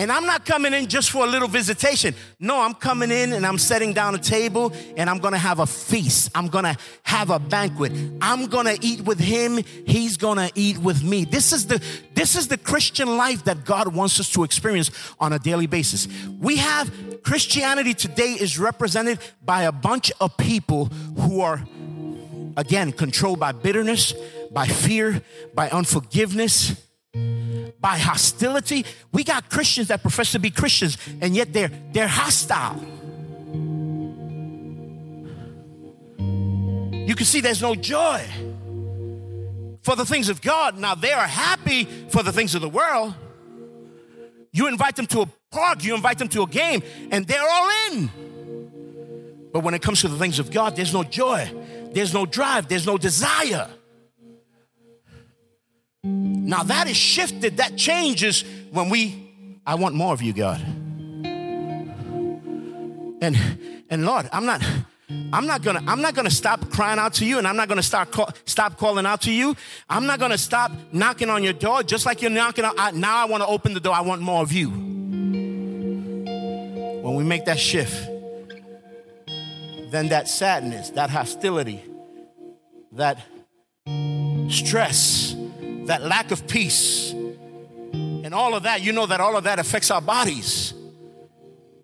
and 0.00 0.10
I'm 0.10 0.24
not 0.24 0.46
coming 0.46 0.72
in 0.72 0.86
just 0.86 1.10
for 1.10 1.26
a 1.26 1.28
little 1.28 1.46
visitation. 1.46 2.14
No, 2.38 2.58
I'm 2.58 2.72
coming 2.72 3.10
in 3.10 3.34
and 3.34 3.44
I'm 3.44 3.58
setting 3.58 3.92
down 3.92 4.14
a 4.14 4.18
table 4.18 4.72
and 4.96 5.10
I'm 5.10 5.18
gonna 5.18 5.36
have 5.36 5.58
a 5.58 5.66
feast. 5.66 6.30
I'm 6.34 6.46
gonna 6.46 6.78
have 7.02 7.28
a 7.28 7.38
banquet. 7.38 7.92
I'm 8.22 8.46
gonna 8.46 8.76
eat 8.80 9.02
with 9.02 9.20
him. 9.20 9.62
He's 9.86 10.16
gonna 10.16 10.48
eat 10.54 10.78
with 10.78 11.04
me. 11.04 11.26
This 11.26 11.52
is 11.52 11.66
the 11.66 11.84
this 12.14 12.34
is 12.34 12.48
the 12.48 12.56
Christian 12.56 13.18
life 13.18 13.44
that 13.44 13.66
God 13.66 13.94
wants 13.94 14.18
us 14.18 14.30
to 14.30 14.42
experience 14.42 14.90
on 15.20 15.34
a 15.34 15.38
daily 15.38 15.66
basis. 15.66 16.08
We 16.40 16.56
have 16.56 16.90
Christianity 17.22 17.92
today 17.92 18.38
is 18.40 18.58
represented 18.58 19.18
by 19.44 19.64
a 19.64 19.72
bunch 19.72 20.10
of 20.18 20.34
people 20.38 20.86
who 20.86 21.42
are 21.42 21.62
again 22.56 22.92
controlled 22.92 23.38
by 23.38 23.52
bitterness, 23.52 24.14
by 24.50 24.66
fear, 24.66 25.20
by 25.54 25.68
unforgiveness 25.68 26.89
by 27.12 27.98
hostility. 27.98 28.84
We 29.12 29.24
got 29.24 29.50
Christians 29.50 29.88
that 29.88 30.02
profess 30.02 30.32
to 30.32 30.38
be 30.38 30.50
Christians, 30.50 30.98
and 31.20 31.34
yet 31.34 31.52
they're 31.52 31.70
they're 31.92 32.08
hostile. 32.08 32.80
You 37.08 37.14
can 37.16 37.26
see 37.26 37.40
there's 37.40 37.62
no 37.62 37.74
joy 37.74 38.24
for 39.82 39.96
the 39.96 40.04
things 40.04 40.28
of 40.28 40.40
God. 40.40 40.78
Now 40.78 40.94
they 40.94 41.12
are 41.12 41.26
happy 41.26 41.84
for 41.84 42.22
the 42.22 42.32
things 42.32 42.54
of 42.54 42.60
the 42.60 42.68
world. 42.68 43.14
You 44.52 44.68
invite 44.68 44.96
them 44.96 45.06
to 45.08 45.22
a 45.22 45.26
park, 45.50 45.84
you 45.84 45.94
invite 45.94 46.18
them 46.18 46.28
to 46.28 46.42
a 46.42 46.46
game, 46.46 46.82
and 47.10 47.26
they're 47.26 47.48
all 47.48 47.70
in. 47.88 48.10
But 49.52 49.64
when 49.64 49.74
it 49.74 49.82
comes 49.82 50.02
to 50.02 50.08
the 50.08 50.18
things 50.18 50.38
of 50.38 50.50
God, 50.50 50.76
there's 50.76 50.92
no 50.92 51.02
joy, 51.02 51.50
there's 51.92 52.14
no 52.14 52.26
drive, 52.26 52.68
there's 52.68 52.86
no 52.86 52.98
desire. 52.98 53.68
Now 56.02 56.62
that 56.62 56.88
is 56.88 56.96
shifted, 56.96 57.58
that 57.58 57.76
changes 57.76 58.44
when 58.70 58.88
we, 58.88 59.60
I 59.66 59.74
want 59.74 59.94
more 59.94 60.12
of 60.12 60.22
you, 60.22 60.32
God. 60.32 60.60
And 63.22 63.36
and 63.90 64.06
Lord, 64.06 64.28
I'm 64.32 64.46
not 64.46 64.62
I'm 65.32 65.46
not 65.46 65.62
gonna 65.62 65.82
I'm 65.86 66.00
not 66.00 66.14
gonna 66.14 66.30
stop 66.30 66.70
crying 66.70 66.98
out 66.98 67.14
to 67.14 67.26
you, 67.26 67.38
and 67.38 67.46
I'm 67.46 67.56
not 67.56 67.68
gonna 67.68 67.82
start 67.82 68.10
call, 68.10 68.30
stop 68.46 68.78
calling 68.78 69.04
out 69.04 69.22
to 69.22 69.32
you. 69.32 69.54
I'm 69.88 70.06
not 70.06 70.18
gonna 70.18 70.38
stop 70.38 70.72
knocking 70.92 71.28
on 71.28 71.44
your 71.44 71.52
door, 71.52 71.82
just 71.82 72.06
like 72.06 72.22
you're 72.22 72.30
knocking 72.30 72.64
out. 72.64 72.74
I, 72.78 72.92
now 72.92 73.16
I 73.16 73.26
want 73.26 73.42
to 73.42 73.48
open 73.48 73.74
the 73.74 73.80
door. 73.80 73.94
I 73.94 74.00
want 74.00 74.22
more 74.22 74.42
of 74.42 74.52
you. 74.52 74.70
When 77.00 77.14
we 77.14 77.24
make 77.24 77.44
that 77.44 77.58
shift, 77.58 78.06
then 79.90 80.08
that 80.08 80.28
sadness, 80.28 80.90
that 80.90 81.10
hostility, 81.10 81.84
that 82.92 83.18
stress, 84.48 85.34
that 85.86 86.02
lack 86.02 86.30
of 86.30 86.46
peace, 86.46 87.12
and 87.12 88.34
all 88.34 88.54
of 88.54 88.64
that, 88.64 88.82
you 88.82 88.92
know 88.92 89.06
that 89.06 89.20
all 89.20 89.36
of 89.36 89.44
that 89.44 89.58
affects 89.58 89.90
our 89.90 90.00
bodies. 90.00 90.74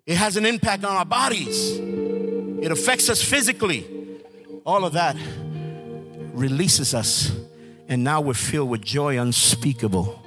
It 0.05 0.15
has 0.15 0.37
an 0.37 0.45
impact 0.45 0.85
on 0.85 0.95
our 0.95 1.05
bodies, 1.05 1.77
it 1.77 2.71
affects 2.71 3.09
us 3.09 3.21
physically. 3.21 3.85
All 4.65 4.83
of 4.83 4.93
that 4.93 5.15
releases 6.33 6.93
us, 6.93 7.31
and 7.87 8.03
now 8.03 8.19
we're 8.21 8.33
filled 8.33 8.69
with 8.69 8.81
joy 8.81 9.19
unspeakable 9.19 10.21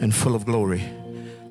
and 0.00 0.14
full 0.14 0.34
of 0.34 0.46
glory. 0.46 0.82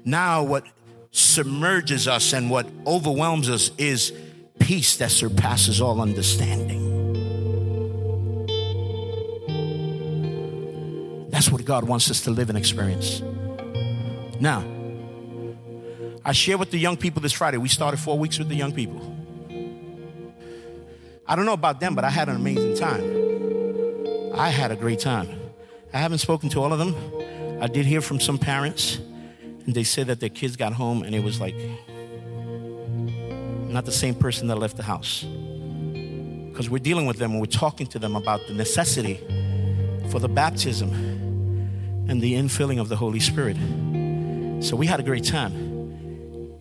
Now, 0.03 0.43
what 0.43 0.65
submerges 1.11 2.07
us 2.07 2.33
and 2.33 2.49
what 2.49 2.67
overwhelms 2.87 3.49
us 3.49 3.71
is 3.77 4.13
peace 4.59 4.97
that 4.97 5.11
surpasses 5.11 5.81
all 5.81 6.01
understanding. 6.01 6.90
That's 11.41 11.51
what 11.51 11.65
God 11.65 11.85
wants 11.85 12.11
us 12.11 12.21
to 12.25 12.29
live 12.29 12.49
and 12.49 12.57
experience. 12.59 13.19
Now, 14.39 14.63
I 16.23 16.33
share 16.33 16.55
with 16.55 16.69
the 16.69 16.77
young 16.77 16.97
people 16.97 17.19
this 17.19 17.33
Friday. 17.33 17.57
We 17.57 17.67
started 17.67 17.97
four 17.97 18.19
weeks 18.19 18.37
with 18.37 18.47
the 18.47 18.53
young 18.53 18.71
people. 18.71 19.01
I 21.25 21.35
don't 21.35 21.47
know 21.47 21.53
about 21.53 21.79
them, 21.79 21.95
but 21.95 22.03
I 22.03 22.11
had 22.11 22.29
an 22.29 22.35
amazing 22.35 22.75
time. 22.75 23.01
I 24.35 24.49
had 24.49 24.69
a 24.71 24.75
great 24.75 24.99
time. 24.99 25.29
I 25.91 25.97
haven't 25.97 26.19
spoken 26.19 26.47
to 26.49 26.61
all 26.61 26.73
of 26.73 26.77
them. 26.77 26.93
I 27.59 27.65
did 27.65 27.87
hear 27.87 28.01
from 28.01 28.19
some 28.19 28.37
parents, 28.37 28.99
and 29.65 29.73
they 29.73 29.83
said 29.83 30.05
that 30.07 30.19
their 30.19 30.29
kids 30.29 30.55
got 30.55 30.73
home 30.73 31.01
and 31.01 31.15
it 31.15 31.23
was 31.23 31.41
like 31.41 31.55
not 33.67 33.85
the 33.85 33.91
same 33.91 34.13
person 34.13 34.45
that 34.49 34.57
left 34.57 34.77
the 34.77 34.83
house. 34.83 35.23
Because 35.23 36.69
we're 36.69 36.77
dealing 36.77 37.07
with 37.07 37.17
them 37.17 37.31
and 37.31 37.39
we're 37.39 37.47
talking 37.47 37.87
to 37.87 37.97
them 37.97 38.15
about 38.15 38.45
the 38.45 38.53
necessity 38.53 39.19
for 40.11 40.19
the 40.19 40.29
baptism 40.29 41.10
and 42.07 42.21
the 42.21 42.33
infilling 42.33 42.79
of 42.79 42.89
the 42.89 42.95
Holy 42.95 43.19
Spirit. 43.19 43.57
So 44.63 44.75
we 44.75 44.85
had 44.85 44.99
a 44.99 45.03
great 45.03 45.23
time. 45.23 45.53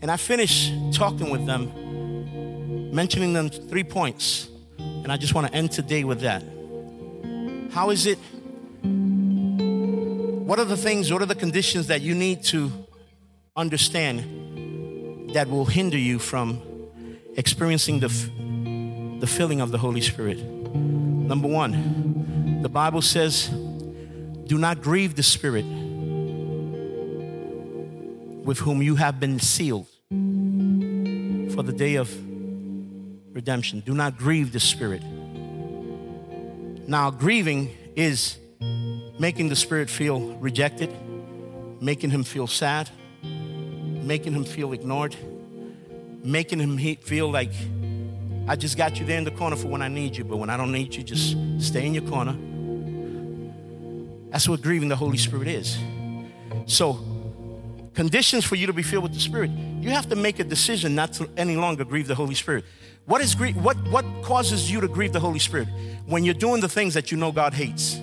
And 0.02 0.11
I 0.11 0.16
finished 0.16 0.73
talking 0.92 1.30
with 1.30 1.44
them, 1.47 2.92
mentioning 2.94 3.32
them 3.32 3.50
three 3.50 3.85
points. 3.85 4.49
And 4.78 5.12
I 5.12 5.16
just 5.16 5.35
want 5.35 5.47
to 5.49 5.54
end 5.54 5.73
today 5.73 6.04
with 6.04 6.20
that. 6.20 6.42
How 7.73 7.90
is 7.90 8.06
it? 8.06 8.18
What 10.50 10.59
are 10.59 10.64
the 10.64 10.76
things, 10.76 11.12
what 11.12 11.23
are 11.23 11.26
the 11.26 11.35
conditions 11.35 11.87
that 11.88 12.00
you 12.00 12.14
need 12.14 12.42
to 12.44 12.73
understand 13.54 15.30
that 15.35 15.49
will 15.49 15.66
hinder 15.66 15.99
you 15.99 16.18
from 16.18 16.61
experiencing 17.37 18.00
the, 18.00 18.09
the 19.20 19.26
filling 19.26 19.61
of 19.61 19.70
the 19.70 19.78
Holy 19.78 20.00
Spirit? 20.00 20.38
Number 20.38 21.47
one, 21.47 22.61
the 22.62 22.68
Bible 22.68 23.02
says 23.02 23.49
Do 24.50 24.59
not 24.59 24.83
grieve 24.83 25.14
the 25.14 25.23
Spirit 25.23 25.64
with 28.45 28.59
whom 28.59 28.83
you 28.83 28.97
have 28.97 29.21
been 29.21 29.38
sealed 29.38 29.87
for 31.54 31.62
the 31.62 31.73
day 31.73 31.95
of 31.95 32.12
redemption. 33.33 33.78
Do 33.78 33.95
not 33.95 34.19
grieve 34.19 34.50
the 34.50 34.59
Spirit. 34.59 35.04
Now, 36.88 37.12
grieving 37.12 37.71
is 37.95 38.38
making 39.21 39.50
the 39.50 39.54
Spirit 39.54 39.88
feel 39.88 40.19
rejected, 40.38 40.92
making 41.80 42.11
him 42.11 42.25
feel 42.25 42.49
sad, 42.49 42.90
making 43.23 44.33
him 44.33 44.42
feel 44.42 44.73
ignored, 44.73 45.14
making 46.25 46.59
him 46.59 46.76
feel 46.97 47.30
like 47.30 47.52
I 48.49 48.57
just 48.57 48.76
got 48.76 48.99
you 48.99 49.07
there 49.07 49.19
in 49.19 49.23
the 49.23 49.30
corner 49.30 49.54
for 49.54 49.69
when 49.69 49.80
I 49.80 49.87
need 49.87 50.16
you, 50.16 50.25
but 50.25 50.38
when 50.38 50.50
I 50.50 50.57
don't 50.57 50.73
need 50.73 50.97
you, 50.97 51.04
just 51.04 51.37
stay 51.61 51.87
in 51.87 51.95
your 51.95 52.09
corner. 52.11 52.37
That's 54.30 54.49
what 54.49 54.62
grieving 54.62 54.88
the 54.88 54.96
Holy 54.96 55.18
Spirit 55.18 55.49
is. 55.49 55.78
So, 56.66 57.04
conditions 57.94 58.44
for 58.44 58.54
you 58.54 58.66
to 58.66 58.72
be 58.72 58.82
filled 58.82 59.02
with 59.02 59.14
the 59.14 59.20
Spirit, 59.20 59.50
you 59.50 59.90
have 59.90 60.08
to 60.08 60.16
make 60.16 60.38
a 60.38 60.44
decision 60.44 60.94
not 60.94 61.12
to 61.14 61.28
any 61.37 61.56
longer 61.56 61.84
grieve 61.84 62.06
the 62.06 62.14
Holy 62.14 62.34
Spirit. 62.34 62.64
What 63.06 63.20
is? 63.20 63.37
What 63.37 63.76
what 63.88 64.04
causes 64.22 64.70
you 64.70 64.80
to 64.80 64.88
grieve 64.88 65.12
the 65.12 65.20
Holy 65.20 65.38
Spirit? 65.38 65.68
When 66.06 66.25
you're 66.25 66.34
doing 66.34 66.60
the 66.60 66.68
things 66.68 66.94
that 66.94 67.10
you 67.10 67.16
know 67.16 67.32
God 67.32 67.54
hates. 67.54 67.96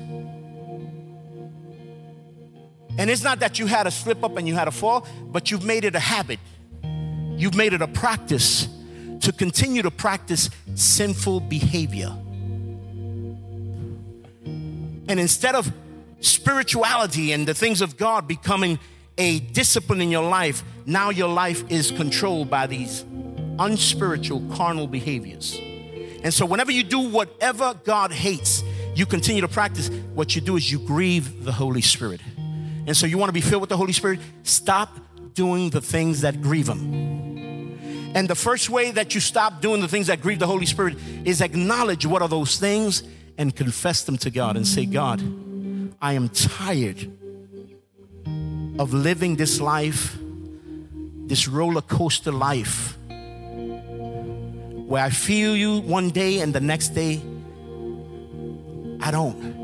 And 3.00 3.12
it's 3.12 3.24
not 3.24 3.40
that 3.40 3.60
you 3.60 3.68
had 3.68 3.86
a 3.86 3.92
slip 3.92 4.24
up 4.24 4.38
and 4.38 4.48
you 4.48 4.56
had 4.56 4.68
a 4.68 4.72
fall, 4.72 5.08
but 5.28 5.52
you've 5.52 5.64
made 5.64 5.86
it 5.86 5.96
a 5.96 6.00
habit. 6.00 6.40
You've 6.82 7.56
made 7.56 7.74
it 7.74 7.82
a 7.84 7.88
practice 7.88 8.68
to 9.22 9.32
continue 9.32 9.84
to 9.84 9.92
practice 9.92 10.50
sinful 10.74 11.42
behavior. 11.42 12.12
And 15.10 15.20
instead 15.20 15.54
of 15.54 15.72
spirituality 16.20 17.32
and 17.32 17.48
the 17.48 17.54
things 17.54 17.82
of 17.82 17.98
God 17.98 18.28
becoming 18.28 18.80
a 19.18 19.40
discipline 19.40 20.02
in 20.02 20.12
your 20.12 20.28
life, 20.28 20.64
now 20.86 21.10
your 21.10 21.30
life 21.30 21.64
is 21.70 21.92
controlled 21.92 22.50
by 22.50 22.68
these 22.68 23.04
unspiritual, 23.60 24.44
carnal 24.54 24.88
behaviors. 24.88 25.60
And 26.24 26.34
so, 26.34 26.46
whenever 26.46 26.72
you 26.72 26.84
do 26.84 27.00
whatever 27.10 27.74
God 27.84 28.12
hates, 28.12 28.64
you 28.96 29.06
continue 29.06 29.42
to 29.42 29.48
practice, 29.48 29.90
what 30.14 30.36
you 30.36 30.42
do 30.42 30.56
is 30.56 30.72
you 30.72 30.80
grieve 30.80 31.44
the 31.44 31.52
Holy 31.52 31.82
Spirit. 31.82 32.22
And 32.86 32.96
so, 32.96 33.06
you 33.06 33.18
want 33.18 33.30
to 33.30 33.34
be 33.34 33.42
filled 33.42 33.62
with 33.62 33.70
the 33.70 33.78
Holy 33.78 33.94
Spirit? 33.94 34.20
Stop 34.44 35.00
doing 35.34 35.70
the 35.70 35.82
things 35.82 36.22
that 36.22 36.42
grieve 36.42 36.68
Him. 36.68 37.08
And 38.16 38.28
the 38.28 38.36
first 38.36 38.70
way 38.70 38.92
that 38.92 39.14
you 39.14 39.22
stop 39.22 39.62
doing 39.62 39.82
the 39.82 39.88
things 39.88 40.08
that 40.08 40.22
grieve 40.22 40.40
the 40.40 40.48
Holy 40.48 40.66
Spirit 40.66 40.98
is 41.24 41.42
acknowledge 41.42 42.06
what 42.06 42.22
are 42.22 42.30
those 42.30 42.58
things 42.58 43.04
and 43.38 43.56
confess 43.56 44.04
them 44.04 44.18
to 44.18 44.32
God 44.32 44.56
and 44.56 44.66
say, 44.66 44.86
God, 44.86 45.22
I 46.02 46.14
am 46.14 46.30
tired 46.30 47.12
of 48.78 48.94
living 48.94 49.36
this 49.36 49.60
life, 49.60 50.18
this 51.26 51.48
roller 51.48 51.82
coaster 51.82 52.32
life, 52.32 52.96
where 54.88 55.04
I 55.04 55.10
feel 55.10 55.56
you 55.56 55.80
one 55.80 56.12
day 56.12 56.40
and 56.42 56.54
the 56.54 56.60
next 56.60 56.90
day 56.90 57.20
I 59.02 59.10
don't. 59.10 59.58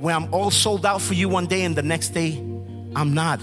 Where 0.00 0.14
I'm 0.14 0.32
all 0.32 0.50
sold 0.50 0.86
out 0.86 1.02
for 1.02 1.14
you 1.14 1.28
one 1.28 1.46
day 1.46 1.64
and 1.64 1.76
the 1.76 1.82
next 1.82 2.10
day 2.10 2.38
I'm 2.96 3.12
not. 3.12 3.40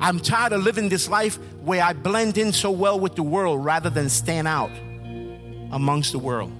I'm 0.00 0.18
tired 0.18 0.52
of 0.52 0.62
living 0.62 0.88
this 0.88 1.08
life 1.08 1.38
where 1.62 1.82
I 1.82 1.92
blend 1.92 2.38
in 2.38 2.52
so 2.52 2.72
well 2.72 2.98
with 2.98 3.14
the 3.14 3.22
world 3.22 3.64
rather 3.64 3.90
than 3.90 4.08
stand 4.08 4.48
out 4.48 4.70
amongst 5.70 6.12
the 6.12 6.18
world. 6.18 6.52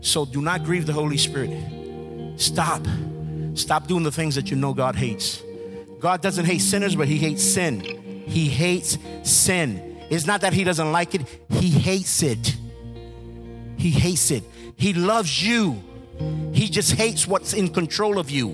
So 0.00 0.24
do 0.24 0.42
not 0.42 0.64
grieve 0.64 0.86
the 0.86 0.92
Holy 0.92 1.18
Spirit. 1.18 1.50
Stop. 2.36 2.82
Stop 3.58 3.86
doing 3.86 4.04
the 4.04 4.12
things 4.12 4.34
that 4.36 4.50
you 4.50 4.56
know 4.56 4.72
God 4.72 4.94
hates. 4.94 5.42
God 5.98 6.22
doesn't 6.22 6.44
hate 6.44 6.60
sinners, 6.60 6.94
but 6.94 7.08
He 7.08 7.18
hates 7.18 7.42
sin. 7.42 7.80
He 8.26 8.48
hates 8.48 8.98
sin. 9.22 9.96
It's 10.10 10.26
not 10.26 10.42
that 10.42 10.52
He 10.52 10.64
doesn't 10.64 10.92
like 10.92 11.14
it, 11.14 11.22
He 11.50 11.70
hates 11.70 12.22
it. 12.22 12.56
He 13.76 13.90
hates 13.90 14.30
it. 14.30 14.44
He 14.76 14.92
loves 14.92 15.44
you. 15.44 15.82
He 16.52 16.68
just 16.68 16.92
hates 16.92 17.26
what's 17.26 17.52
in 17.52 17.68
control 17.68 18.18
of 18.18 18.30
you. 18.30 18.50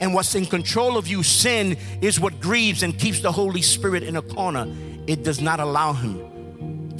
And 0.00 0.14
what's 0.14 0.34
in 0.34 0.46
control 0.46 0.96
of 0.96 1.06
you, 1.06 1.22
sin, 1.22 1.76
is 2.00 2.18
what 2.18 2.40
grieves 2.40 2.82
and 2.82 2.98
keeps 2.98 3.20
the 3.20 3.30
Holy 3.30 3.62
Spirit 3.62 4.02
in 4.02 4.16
a 4.16 4.22
corner. 4.22 4.66
It 5.06 5.22
does 5.22 5.40
not 5.40 5.60
allow 5.60 5.92
Him 5.92 6.31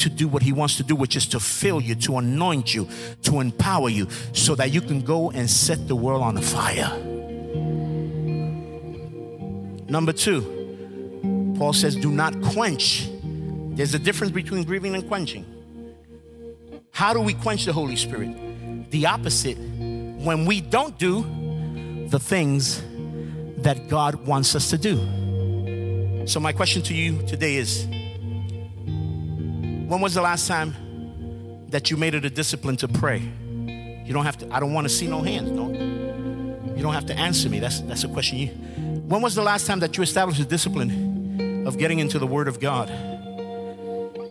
to 0.02 0.10
do 0.10 0.28
what 0.28 0.42
He 0.42 0.52
wants 0.52 0.76
to 0.76 0.82
do, 0.82 0.94
which 0.94 1.16
is 1.16 1.26
to 1.28 1.40
fill 1.40 1.80
you, 1.80 1.94
to 1.96 2.18
anoint 2.18 2.74
you, 2.74 2.88
to 3.22 3.40
empower 3.40 3.88
you, 3.88 4.08
so 4.32 4.54
that 4.54 4.70
you 4.70 4.80
can 4.80 5.00
go 5.00 5.30
and 5.30 5.48
set 5.48 5.88
the 5.88 5.96
world 5.96 6.22
on 6.22 6.40
fire. 6.40 6.96
Number 9.88 10.12
two, 10.12 11.54
Paul 11.58 11.72
says, 11.72 11.96
do 11.96 12.10
not 12.10 12.40
quench. 12.42 13.08
There's 13.74 13.94
a 13.94 13.98
difference 13.98 14.32
between 14.32 14.64
grieving 14.64 14.94
and 14.94 15.06
quenching. 15.06 15.46
How 16.90 17.12
do 17.14 17.20
we 17.20 17.34
quench 17.34 17.64
the 17.64 17.72
Holy 17.72 17.96
Spirit? 17.96 18.90
The 18.90 19.06
opposite. 19.06 19.56
When 19.56 20.46
we 20.46 20.60
don't 20.60 20.98
do 20.98 21.22
the 22.08 22.18
things 22.18 22.82
that 23.58 23.88
God 23.88 24.26
wants 24.26 24.54
us 24.54 24.70
to 24.70 24.78
do. 24.78 26.26
So, 26.26 26.38
my 26.40 26.52
question 26.52 26.82
to 26.82 26.94
you 26.94 27.20
today 27.26 27.56
is 27.56 27.86
When 29.92 30.00
was 30.00 30.14
the 30.14 30.22
last 30.22 30.48
time 30.48 31.66
that 31.68 31.90
you 31.90 31.98
made 31.98 32.14
it 32.14 32.24
a 32.24 32.30
discipline 32.30 32.78
to 32.78 32.88
pray? 32.88 33.18
You 33.18 34.14
don't 34.14 34.24
have 34.24 34.38
to, 34.38 34.50
I 34.50 34.58
don't 34.58 34.72
want 34.72 34.86
to 34.86 34.88
see 34.88 35.06
no 35.06 35.20
hands, 35.20 35.50
no. 35.50 35.68
You 36.74 36.82
don't 36.82 36.94
have 36.94 37.04
to 37.08 37.14
answer 37.14 37.50
me. 37.50 37.60
That's, 37.60 37.80
that's 37.80 38.02
a 38.02 38.08
question 38.08 38.38
you. 38.38 38.46
When 38.46 39.20
was 39.20 39.34
the 39.34 39.42
last 39.42 39.66
time 39.66 39.80
that 39.80 39.98
you 39.98 40.02
established 40.02 40.40
a 40.40 40.46
discipline 40.46 41.66
of 41.66 41.76
getting 41.76 41.98
into 41.98 42.18
the 42.18 42.26
Word 42.26 42.48
of 42.48 42.58
God? 42.58 42.88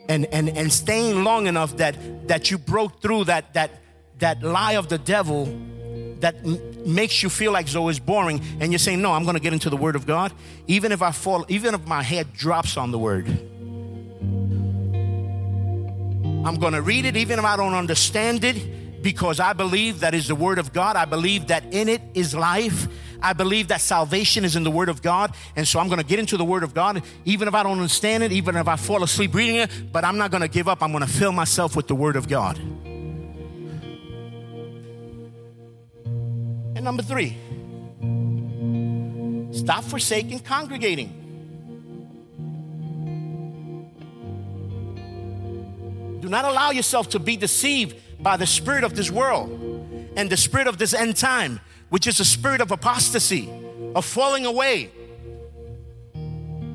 And, 0.09 0.25
and, 0.33 0.49
and 0.49 0.73
staying 0.73 1.23
long 1.23 1.45
enough 1.45 1.77
that, 1.77 2.27
that 2.27 2.49
you 2.49 2.57
broke 2.57 2.99
through 2.99 3.25
that, 3.25 3.53
that, 3.53 3.69
that 4.17 4.41
lie 4.41 4.77
of 4.77 4.89
the 4.89 4.97
devil 4.97 5.45
that 6.21 6.43
makes 6.87 7.21
you 7.21 7.29
feel 7.29 7.51
like 7.51 7.67
Zoe 7.67 7.91
is 7.91 7.99
boring, 7.99 8.41
and 8.59 8.71
you're 8.71 8.79
saying, 8.79 8.99
No, 8.99 9.11
I'm 9.11 9.25
going 9.25 9.35
to 9.35 9.39
get 9.39 9.53
into 9.53 9.69
the 9.69 9.77
Word 9.77 9.95
of 9.95 10.07
God, 10.07 10.33
even 10.65 10.91
if 10.91 11.03
I 11.03 11.11
fall, 11.11 11.45
even 11.49 11.75
if 11.75 11.85
my 11.85 12.01
head 12.01 12.33
drops 12.33 12.77
on 12.77 12.89
the 12.89 12.97
Word. 12.97 13.50
I'm 16.43 16.55
going 16.55 16.73
to 16.73 16.81
read 16.81 17.05
it, 17.05 17.15
even 17.17 17.37
if 17.37 17.45
I 17.45 17.55
don't 17.55 17.75
understand 17.75 18.43
it, 18.43 19.03
because 19.03 19.39
I 19.39 19.53
believe 19.53 19.99
that 19.99 20.15
is 20.15 20.27
the 20.27 20.35
Word 20.35 20.57
of 20.57 20.73
God. 20.73 20.95
I 20.95 21.05
believe 21.05 21.47
that 21.47 21.73
in 21.73 21.87
it 21.87 22.01
is 22.13 22.33
life. 22.33 22.87
I 23.21 23.33
believe 23.33 23.67
that 23.67 23.81
salvation 23.81 24.43
is 24.43 24.55
in 24.55 24.63
the 24.63 24.71
Word 24.71 24.89
of 24.89 25.03
God. 25.03 25.35
And 25.55 25.67
so 25.67 25.79
I'm 25.79 25.87
going 25.87 25.99
to 25.99 26.05
get 26.05 26.17
into 26.17 26.37
the 26.37 26.45
Word 26.45 26.63
of 26.63 26.73
God, 26.73 27.03
even 27.25 27.47
if 27.47 27.53
I 27.53 27.61
don't 27.61 27.73
understand 27.73 28.23
it, 28.23 28.31
even 28.31 28.55
if 28.55 28.67
I 28.67 28.75
fall 28.75 29.03
asleep 29.03 29.35
reading 29.35 29.57
it, 29.57 29.69
but 29.91 30.03
I'm 30.03 30.17
not 30.17 30.31
going 30.31 30.41
to 30.41 30.47
give 30.47 30.67
up. 30.67 30.81
I'm 30.81 30.91
going 30.91 31.05
to 31.05 31.11
fill 31.11 31.31
myself 31.31 31.75
with 31.75 31.87
the 31.87 31.95
Word 31.95 32.15
of 32.15 32.27
God. 32.27 32.57
And 36.73 36.83
number 36.83 37.03
three, 37.03 37.37
stop 39.53 39.83
forsaking 39.83 40.39
congregating. 40.39 41.20
Do 46.21 46.29
not 46.29 46.45
allow 46.45 46.71
yourself 46.71 47.09
to 47.09 47.19
be 47.19 47.35
deceived 47.35 47.99
by 48.21 48.37
the 48.37 48.45
spirit 48.45 48.83
of 48.83 48.95
this 48.95 49.09
world 49.09 49.49
and 50.15 50.29
the 50.29 50.37
spirit 50.37 50.67
of 50.67 50.77
this 50.77 50.93
end 50.93 51.17
time, 51.17 51.59
which 51.89 52.05
is 52.07 52.19
a 52.19 52.25
spirit 52.25 52.61
of 52.61 52.71
apostasy, 52.71 53.49
of 53.95 54.05
falling 54.05 54.45
away. 54.45 54.91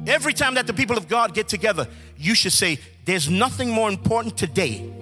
Every 0.07 0.33
time 0.33 0.55
that 0.55 0.67
the 0.67 0.73
people 0.73 0.97
of 0.97 1.09
God 1.09 1.33
get 1.33 1.49
together, 1.49 1.89
you 2.17 2.35
should 2.35 2.53
say, 2.53 2.79
There's 3.05 3.31
nothing 3.31 3.71
more 3.71 3.89
important 3.89 4.37
today. 4.37 4.93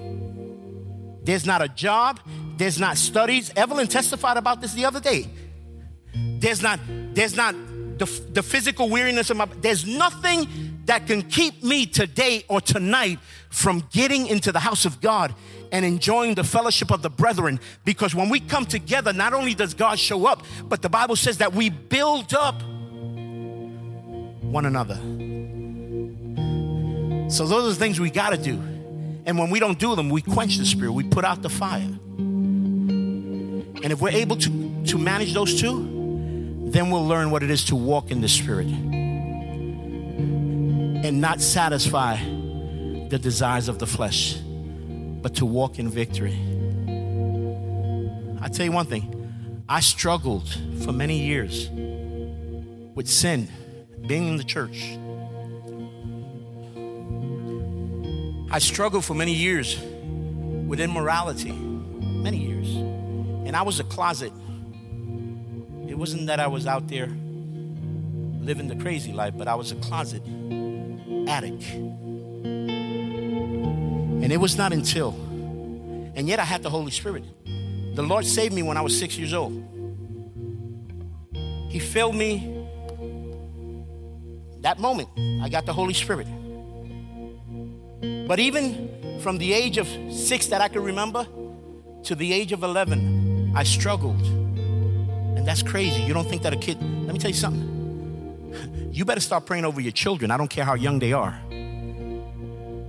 There's 1.22 1.46
not 1.46 1.62
a 1.62 1.68
job, 1.68 2.20
there's 2.58 2.78
not 2.78 2.98
studies. 2.98 3.50
Evelyn 3.56 3.86
testified 3.86 4.36
about 4.36 4.60
this 4.60 4.74
the 4.74 4.84
other 4.84 5.00
day. 5.00 5.26
There's 6.14 6.62
not, 6.62 6.78
there's 7.14 7.34
not 7.34 7.54
the, 7.98 8.04
the 8.32 8.42
physical 8.42 8.90
weariness 8.90 9.30
of 9.30 9.38
my, 9.38 9.46
there's 9.60 9.86
nothing 9.86 10.73
that 10.86 11.06
can 11.06 11.22
keep 11.22 11.62
me 11.62 11.86
today 11.86 12.44
or 12.48 12.60
tonight 12.60 13.18
from 13.50 13.84
getting 13.92 14.26
into 14.26 14.52
the 14.52 14.60
house 14.60 14.84
of 14.84 15.00
God 15.00 15.34
and 15.72 15.84
enjoying 15.84 16.34
the 16.34 16.44
fellowship 16.44 16.90
of 16.90 17.02
the 17.02 17.10
brethren. 17.10 17.58
Because 17.84 18.14
when 18.14 18.28
we 18.28 18.40
come 18.40 18.66
together, 18.66 19.12
not 19.12 19.32
only 19.32 19.54
does 19.54 19.74
God 19.74 19.98
show 19.98 20.26
up, 20.26 20.44
but 20.64 20.82
the 20.82 20.88
Bible 20.88 21.16
says 21.16 21.38
that 21.38 21.54
we 21.54 21.70
build 21.70 22.34
up 22.34 22.62
one 24.42 24.66
another. 24.66 24.96
So 27.30 27.46
those 27.46 27.64
are 27.64 27.68
the 27.70 27.74
things 27.74 27.98
we 27.98 28.10
got 28.10 28.30
to 28.30 28.36
do. 28.36 28.54
And 29.26 29.38
when 29.38 29.50
we 29.50 29.58
don't 29.58 29.78
do 29.78 29.96
them, 29.96 30.10
we 30.10 30.20
quench 30.22 30.58
the 30.58 30.66
spirit, 30.66 30.92
we 30.92 31.04
put 31.04 31.24
out 31.24 31.42
the 31.42 31.48
fire. 31.48 31.80
And 33.84 33.92
if 33.92 34.00
we're 34.00 34.10
able 34.10 34.36
to, 34.36 34.84
to 34.84 34.98
manage 34.98 35.34
those 35.34 35.60
two, 35.60 35.94
then 36.70 36.90
we'll 36.90 37.06
learn 37.06 37.30
what 37.30 37.42
it 37.42 37.50
is 37.50 37.64
to 37.66 37.76
walk 37.76 38.10
in 38.10 38.20
the 38.20 38.28
Spirit 38.28 38.68
and 41.04 41.20
not 41.20 41.38
satisfy 41.38 42.16
the 42.16 43.18
desires 43.20 43.68
of 43.68 43.78
the 43.78 43.86
flesh, 43.86 44.36
but 44.36 45.34
to 45.34 45.44
walk 45.44 45.78
in 45.78 45.90
victory. 45.90 46.32
I 48.40 48.48
tell 48.48 48.64
you 48.64 48.72
one 48.72 48.86
thing, 48.86 49.62
I 49.68 49.80
struggled 49.80 50.48
for 50.82 50.92
many 50.92 51.18
years 51.18 51.68
with 52.94 53.06
sin, 53.06 53.48
being 54.06 54.28
in 54.28 54.36
the 54.38 54.44
church. 54.44 54.96
I 58.50 58.58
struggled 58.58 59.04
for 59.04 59.12
many 59.12 59.34
years 59.34 59.78
with 60.66 60.80
immorality, 60.80 61.52
many 61.52 62.38
years. 62.38 62.76
And 63.46 63.54
I 63.54 63.60
was 63.60 63.78
a 63.78 63.84
closet. 63.84 64.32
It 65.86 65.98
wasn't 65.98 66.28
that 66.28 66.40
I 66.40 66.46
was 66.46 66.66
out 66.66 66.88
there 66.88 67.08
living 68.40 68.68
the 68.68 68.76
crazy 68.76 69.12
life, 69.12 69.34
but 69.36 69.48
I 69.48 69.54
was 69.54 69.70
a 69.70 69.76
closet 69.76 70.22
addict. 71.28 71.64
And 74.24 74.32
it 74.32 74.38
was 74.38 74.56
not 74.56 74.72
until, 74.72 75.10
and 76.14 76.28
yet 76.28 76.38
I 76.38 76.44
had 76.44 76.62
the 76.62 76.70
Holy 76.70 76.90
Spirit. 76.90 77.24
The 77.94 78.02
Lord 78.02 78.26
saved 78.26 78.54
me 78.54 78.62
when 78.62 78.76
I 78.76 78.80
was 78.80 78.98
six 78.98 79.16
years 79.18 79.34
old. 79.34 79.52
He 81.68 81.78
filled 81.78 82.14
me 82.14 82.66
that 84.60 84.78
moment. 84.78 85.08
I 85.42 85.48
got 85.48 85.66
the 85.66 85.72
Holy 85.72 85.94
Spirit. 85.94 86.26
But 88.26 88.38
even 88.38 89.18
from 89.20 89.38
the 89.38 89.52
age 89.52 89.78
of 89.78 89.86
six 90.10 90.46
that 90.46 90.60
I 90.60 90.68
can 90.68 90.82
remember 90.82 91.26
to 92.04 92.14
the 92.14 92.32
age 92.32 92.52
of 92.52 92.62
11, 92.62 93.52
I 93.54 93.62
struggled. 93.62 94.20
And 94.22 95.46
that's 95.46 95.62
crazy. 95.62 96.02
You 96.02 96.14
don't 96.14 96.28
think 96.28 96.42
that 96.42 96.52
a 96.52 96.56
kid, 96.56 96.80
let 96.80 97.12
me 97.12 97.18
tell 97.18 97.30
you 97.30 97.36
something. 97.36 97.73
You 98.90 99.04
better 99.04 99.20
start 99.20 99.46
praying 99.46 99.64
over 99.64 99.80
your 99.80 99.92
children. 99.92 100.30
I 100.30 100.36
don't 100.36 100.48
care 100.48 100.64
how 100.64 100.74
young 100.74 100.98
they 100.98 101.12
are. 101.12 101.38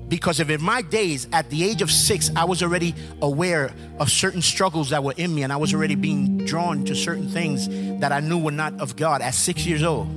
Because 0.08 0.40
if 0.40 0.50
in 0.50 0.62
my 0.62 0.82
days, 0.82 1.28
at 1.34 1.50
the 1.50 1.64
age 1.64 1.82
of 1.82 1.90
six, 1.92 2.30
I 2.36 2.46
was 2.46 2.62
already 2.62 2.94
aware 3.22 3.74
of 4.00 4.10
certain 4.12 4.42
struggles 4.42 4.92
that 4.92 5.04
were 5.04 5.16
in 5.18 5.34
me, 5.34 5.42
and 5.42 5.52
I 5.52 5.58
was 5.58 5.74
already 5.74 5.96
being 5.96 6.46
drawn 6.46 6.86
to 6.86 6.96
certain 6.96 7.28
things 7.28 7.68
that 8.00 8.12
I 8.12 8.20
knew 8.20 8.38
were 8.38 8.52
not 8.52 8.80
of 8.80 8.96
God 8.96 9.22
at 9.22 9.34
six 9.34 9.66
years 9.66 9.82
old. 9.82 10.08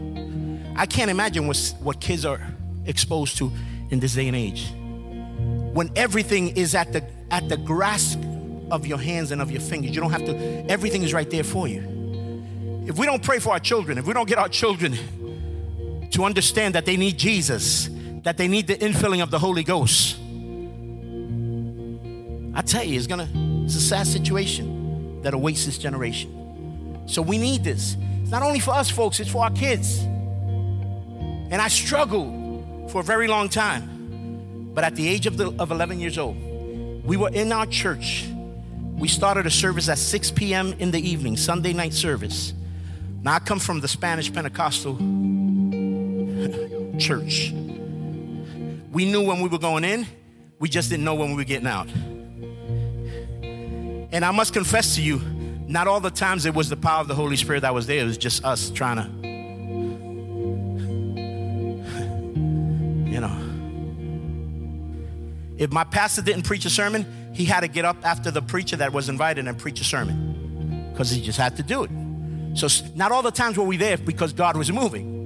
I 0.76 0.84
can't 0.84 1.10
imagine 1.10 1.46
what, 1.46 1.74
what 1.80 2.00
kids 2.00 2.24
are 2.26 2.40
exposed 2.84 3.38
to 3.38 3.50
in 3.90 3.98
this 4.00 4.14
day 4.14 4.28
and 4.28 4.36
age. 4.36 4.70
When 5.72 5.90
everything 5.96 6.56
is 6.56 6.74
at 6.74 6.92
the 6.92 7.04
at 7.30 7.48
the 7.48 7.56
grasp 7.56 8.18
of 8.70 8.86
your 8.86 8.98
hands 8.98 9.32
and 9.32 9.40
of 9.40 9.50
your 9.50 9.60
fingers, 9.60 9.94
you 9.94 10.00
don't 10.00 10.10
have 10.10 10.24
to, 10.24 10.34
everything 10.70 11.02
is 11.02 11.12
right 11.12 11.28
there 11.30 11.44
for 11.44 11.68
you. 11.68 11.80
If 12.86 12.98
we 12.98 13.06
don't 13.06 13.22
pray 13.22 13.38
for 13.38 13.50
our 13.50 13.60
children, 13.60 13.98
if 13.98 14.06
we 14.06 14.14
don't 14.14 14.28
get 14.28 14.38
our 14.38 14.48
children 14.48 14.96
to 16.10 16.24
understand 16.24 16.74
that 16.74 16.86
they 16.86 16.96
need 16.96 17.18
Jesus, 17.18 17.90
that 18.22 18.36
they 18.36 18.48
need 18.48 18.66
the 18.66 18.76
infilling 18.76 19.22
of 19.22 19.30
the 19.30 19.38
Holy 19.38 19.62
Ghost. 19.62 20.16
I 22.54 22.62
tell 22.62 22.82
you, 22.82 22.96
it's 22.96 23.06
gonna, 23.06 23.28
it's 23.64 23.76
a 23.76 23.80
sad 23.80 24.06
situation 24.06 25.22
that 25.22 25.34
awaits 25.34 25.66
this 25.66 25.78
generation. 25.78 27.02
So 27.06 27.22
we 27.22 27.38
need 27.38 27.64
this. 27.64 27.96
It's 28.22 28.30
not 28.30 28.42
only 28.42 28.60
for 28.60 28.72
us 28.72 28.90
folks, 28.90 29.20
it's 29.20 29.30
for 29.30 29.44
our 29.44 29.50
kids. 29.50 30.00
And 31.50 31.54
I 31.54 31.68
struggled 31.68 32.90
for 32.90 33.00
a 33.00 33.04
very 33.04 33.28
long 33.28 33.48
time. 33.48 34.72
But 34.74 34.84
at 34.84 34.96
the 34.96 35.08
age 35.08 35.26
of, 35.26 35.36
the, 35.36 35.50
of 35.58 35.70
11 35.70 35.98
years 36.00 36.18
old, 36.18 36.36
we 37.04 37.16
were 37.16 37.30
in 37.30 37.52
our 37.52 37.66
church. 37.66 38.28
We 38.96 39.08
started 39.08 39.46
a 39.46 39.50
service 39.50 39.88
at 39.88 39.98
6 39.98 40.32
p.m. 40.32 40.74
in 40.78 40.90
the 40.90 41.00
evening, 41.00 41.36
Sunday 41.36 41.72
night 41.72 41.94
service. 41.94 42.52
Now 43.22 43.34
I 43.34 43.38
come 43.38 43.58
from 43.58 43.80
the 43.80 43.88
Spanish 43.88 44.32
Pentecostal 44.32 44.96
church. 46.98 47.52
We 48.92 49.10
knew 49.10 49.24
when 49.24 49.40
we 49.40 49.48
were 49.48 49.58
going 49.58 49.84
in, 49.84 50.06
we 50.58 50.68
just 50.68 50.90
didn't 50.90 51.04
know 51.04 51.14
when 51.14 51.30
we 51.30 51.36
were 51.36 51.44
getting 51.44 51.66
out. 51.66 51.88
And 54.10 54.24
I 54.24 54.30
must 54.30 54.52
confess 54.52 54.96
to 54.96 55.02
you, 55.02 55.20
not 55.66 55.86
all 55.86 56.00
the 56.00 56.10
times 56.10 56.46
it 56.46 56.54
was 56.54 56.68
the 56.68 56.76
power 56.76 57.00
of 57.00 57.08
the 57.08 57.14
Holy 57.14 57.36
Spirit 57.36 57.60
that 57.60 57.74
was 57.74 57.86
there, 57.86 58.02
it 58.02 58.04
was 58.04 58.18
just 58.18 58.44
us 58.44 58.70
trying 58.70 58.96
to, 58.96 59.04
you 63.10 63.20
know. 63.20 63.44
If 65.58 65.70
my 65.70 65.84
pastor 65.84 66.22
didn't 66.22 66.44
preach 66.44 66.64
a 66.64 66.70
sermon, 66.70 67.32
he 67.34 67.44
had 67.44 67.60
to 67.60 67.68
get 67.68 67.84
up 67.84 67.96
after 68.04 68.30
the 68.30 68.40
preacher 68.42 68.76
that 68.76 68.92
was 68.92 69.08
invited 69.08 69.46
and 69.46 69.58
preach 69.58 69.80
a 69.80 69.84
sermon 69.84 70.90
because 70.90 71.10
he 71.10 71.20
just 71.20 71.38
had 71.38 71.56
to 71.56 71.62
do 71.62 71.84
it. 71.84 71.90
So, 72.54 72.68
not 72.94 73.12
all 73.12 73.22
the 73.22 73.30
times 73.30 73.58
were 73.58 73.64
we 73.64 73.76
there 73.76 73.98
because 73.98 74.32
God 74.32 74.56
was 74.56 74.72
moving. 74.72 75.17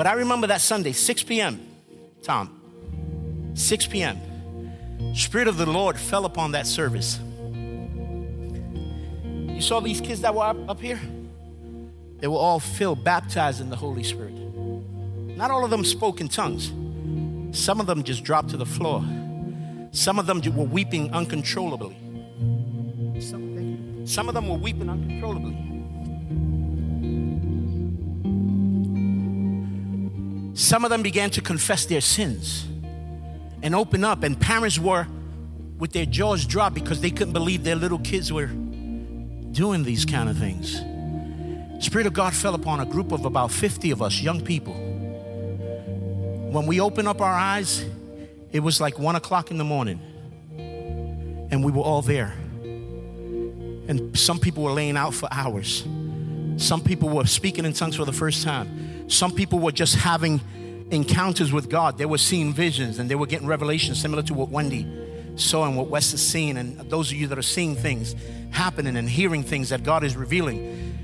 But 0.00 0.06
I 0.06 0.12
remember 0.12 0.46
that 0.46 0.62
Sunday, 0.62 0.92
6 0.92 1.24
p.m., 1.24 1.60
Tom, 2.22 3.52
6 3.52 3.86
p.m., 3.88 4.18
Spirit 5.14 5.46
of 5.46 5.58
the 5.58 5.66
Lord 5.66 5.98
fell 5.98 6.24
upon 6.24 6.52
that 6.52 6.66
service. 6.66 7.20
You 9.54 9.60
saw 9.60 9.80
these 9.80 10.00
kids 10.00 10.22
that 10.22 10.34
were 10.34 10.44
up, 10.44 10.56
up 10.70 10.80
here? 10.80 10.98
They 12.18 12.28
were 12.28 12.38
all 12.38 12.60
filled, 12.60 13.04
baptized 13.04 13.60
in 13.60 13.68
the 13.68 13.76
Holy 13.76 14.02
Spirit. 14.02 14.32
Not 14.32 15.50
all 15.50 15.66
of 15.66 15.70
them 15.70 15.84
spoke 15.84 16.22
in 16.22 16.30
tongues. 16.30 16.72
Some 17.54 17.78
of 17.78 17.84
them 17.86 18.02
just 18.02 18.24
dropped 18.24 18.48
to 18.52 18.56
the 18.56 18.64
floor. 18.64 19.04
Some 19.92 20.18
of 20.18 20.24
them 20.24 20.40
were 20.40 20.64
weeping 20.64 21.12
uncontrollably. 21.12 21.94
Some, 23.20 24.06
some 24.06 24.28
of 24.28 24.34
them 24.34 24.48
were 24.48 24.56
weeping 24.56 24.88
uncontrollably. 24.88 25.69
Some 30.60 30.84
of 30.84 30.90
them 30.90 31.02
began 31.02 31.30
to 31.30 31.40
confess 31.40 31.86
their 31.86 32.02
sins 32.02 32.66
and 33.62 33.74
open 33.74 34.04
up, 34.04 34.22
and 34.22 34.38
parents 34.38 34.78
were 34.78 35.06
with 35.78 35.92
their 35.92 36.04
jaws 36.04 36.44
dropped 36.44 36.74
because 36.74 37.00
they 37.00 37.10
couldn't 37.10 37.32
believe 37.32 37.64
their 37.64 37.76
little 37.76 37.98
kids 37.98 38.30
were 38.30 38.44
doing 38.44 39.84
these 39.84 40.04
kind 40.04 40.28
of 40.28 40.36
things. 40.36 40.82
Spirit 41.82 42.06
of 42.06 42.12
God 42.12 42.34
fell 42.34 42.54
upon 42.54 42.80
a 42.80 42.84
group 42.84 43.10
of 43.10 43.24
about 43.24 43.50
50 43.50 43.90
of 43.90 44.02
us, 44.02 44.20
young 44.20 44.42
people. 44.42 44.74
When 44.74 46.66
we 46.66 46.78
opened 46.78 47.08
up 47.08 47.22
our 47.22 47.34
eyes, 47.34 47.82
it 48.52 48.60
was 48.60 48.82
like 48.82 48.98
one 48.98 49.16
o'clock 49.16 49.50
in 49.50 49.56
the 49.56 49.64
morning, 49.64 49.98
and 51.50 51.64
we 51.64 51.72
were 51.72 51.82
all 51.82 52.02
there. 52.02 52.34
And 53.88 54.16
some 54.16 54.38
people 54.38 54.64
were 54.64 54.72
laying 54.72 54.98
out 54.98 55.14
for 55.14 55.26
hours. 55.32 55.86
Some 56.58 56.82
people 56.84 57.08
were 57.08 57.24
speaking 57.24 57.64
in 57.64 57.72
tongues 57.72 57.96
for 57.96 58.04
the 58.04 58.12
first 58.12 58.42
time. 58.42 58.89
Some 59.10 59.32
people 59.32 59.58
were 59.58 59.72
just 59.72 59.96
having 59.96 60.40
encounters 60.92 61.52
with 61.52 61.68
God. 61.68 61.98
They 61.98 62.06
were 62.06 62.18
seeing 62.18 62.52
visions 62.52 63.00
and 63.00 63.10
they 63.10 63.16
were 63.16 63.26
getting 63.26 63.48
revelations 63.48 64.00
similar 64.00 64.22
to 64.22 64.34
what 64.34 64.50
Wendy 64.50 64.86
saw 65.34 65.66
and 65.66 65.76
what 65.76 65.88
Wes 65.88 66.14
is 66.14 66.26
seeing. 66.26 66.56
And 66.56 66.78
those 66.88 67.10
of 67.10 67.16
you 67.18 67.26
that 67.26 67.38
are 67.38 67.42
seeing 67.42 67.74
things 67.74 68.14
happening 68.50 68.96
and 68.96 69.10
hearing 69.10 69.42
things 69.42 69.70
that 69.70 69.82
God 69.82 70.04
is 70.04 70.16
revealing. 70.16 70.58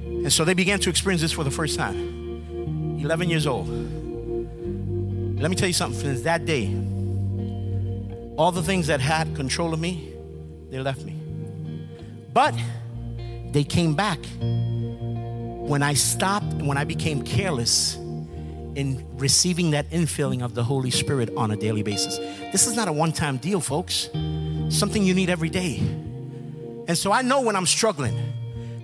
And 0.05 0.33
so 0.33 0.45
they 0.45 0.55
began 0.55 0.79
to 0.81 0.91
experience 0.91 1.21
this 1.21 1.33
for 1.33 1.43
the 1.43 1.51
first 1.51 1.77
time. 1.77 3.01
11 3.03 3.29
years 3.29 3.47
old. 3.47 3.69
Let 5.41 5.51
me 5.51 5.57
tell 5.57 5.69
you 5.69 5.75
something. 5.75 6.01
Since 6.01 6.23
that 6.23 6.45
day, 6.45 6.67
all 8.37 8.53
the 8.53 8.63
things 8.63 8.87
that 8.87 9.01
had 9.01 9.35
control 9.35 9.75
of 9.75 9.81
me, 9.81 10.13
they 10.71 10.79
left 10.79 11.03
me. 11.03 11.15
But 12.33 12.55
they 13.51 13.65
came 13.65 13.95
back 13.95 14.21
when 15.67 15.83
I 15.83 15.95
stopped, 15.95 16.53
when 16.63 16.79
I 16.79 16.85
became 16.85 17.23
careless 17.23 17.97
in 18.77 19.05
receiving 19.17 19.73
that 19.73 19.91
infilling 19.91 20.45
of 20.45 20.55
the 20.55 20.63
Holy 20.63 20.91
Spirit 20.91 21.31
on 21.37 21.51
a 21.51 21.57
daily 21.57 21.83
basis. 21.83 22.19
This 22.53 22.67
is 22.67 22.77
not 22.77 22.89
a 22.89 22.93
one 22.93 23.11
time 23.11 23.39
deal, 23.39 23.61
folks, 23.61 24.09
something 24.69 25.03
you 25.03 25.15
need 25.15 25.29
every 25.29 25.49
day. 25.49 25.79
And 26.87 26.97
so 26.97 27.11
I 27.11 27.23
know 27.23 27.41
when 27.41 27.57
I'm 27.57 27.67
struggling. 27.67 28.15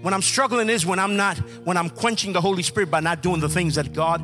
When 0.03 0.12
I'm 0.12 0.23
struggling 0.23 0.68
is 0.68 0.85
when 0.85 0.99
I'm 0.99 1.16
not, 1.16 1.38
when 1.64 1.77
I'm 1.77 1.88
quenching 1.88 2.33
the 2.33 2.40
Holy 2.40 2.64
Spirit 2.64 2.90
by 2.90 2.99
not 2.99 3.23
doing 3.23 3.40
the 3.40 3.49
things 3.49 3.77
that 3.77 3.92
God 3.92 4.21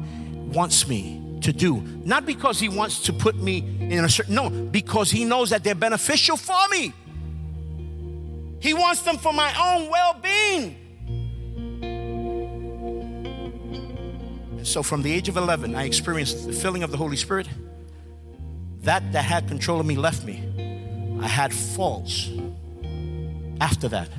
wants 0.53 0.89
me 0.89 1.39
to 1.43 1.53
do. 1.53 1.81
Not 2.05 2.27
because 2.27 2.59
He 2.59 2.69
wants 2.69 3.03
to 3.03 3.13
put 3.13 3.37
me 3.37 3.59
in 3.79 4.05
a 4.05 4.09
certain, 4.09 4.35
no, 4.35 4.51
because 4.51 5.13
He 5.13 5.25
knows 5.25 5.51
that 5.51 5.63
they're 5.63 5.77
beneficial 5.77 6.37
for 6.37 6.67
me. 6.71 6.93
He 8.59 8.75
wants 8.75 9.03
them 9.03 9.19
for 9.19 9.33
my 9.33 9.53
own 9.57 9.89
well 9.89 10.15
being. 10.15 10.88
So 14.69 14.83
from 14.83 15.01
the 15.01 15.11
age 15.11 15.31
of 15.31 15.39
11, 15.39 15.75
I 15.75 15.85
experienced 15.85 16.47
the 16.47 16.53
filling 16.53 16.83
of 16.83 16.91
the 16.91 16.99
Holy 16.99 17.17
Spirit. 17.17 17.49
That 18.83 19.13
that 19.13 19.25
had 19.25 19.49
control 19.49 19.81
of 19.81 19.87
me 19.87 19.97
left 19.97 20.25
me. 20.25 20.43
I 21.23 21.27
had 21.27 21.55
faults 21.55 22.31
after 23.63 23.89
that. 23.89 24.11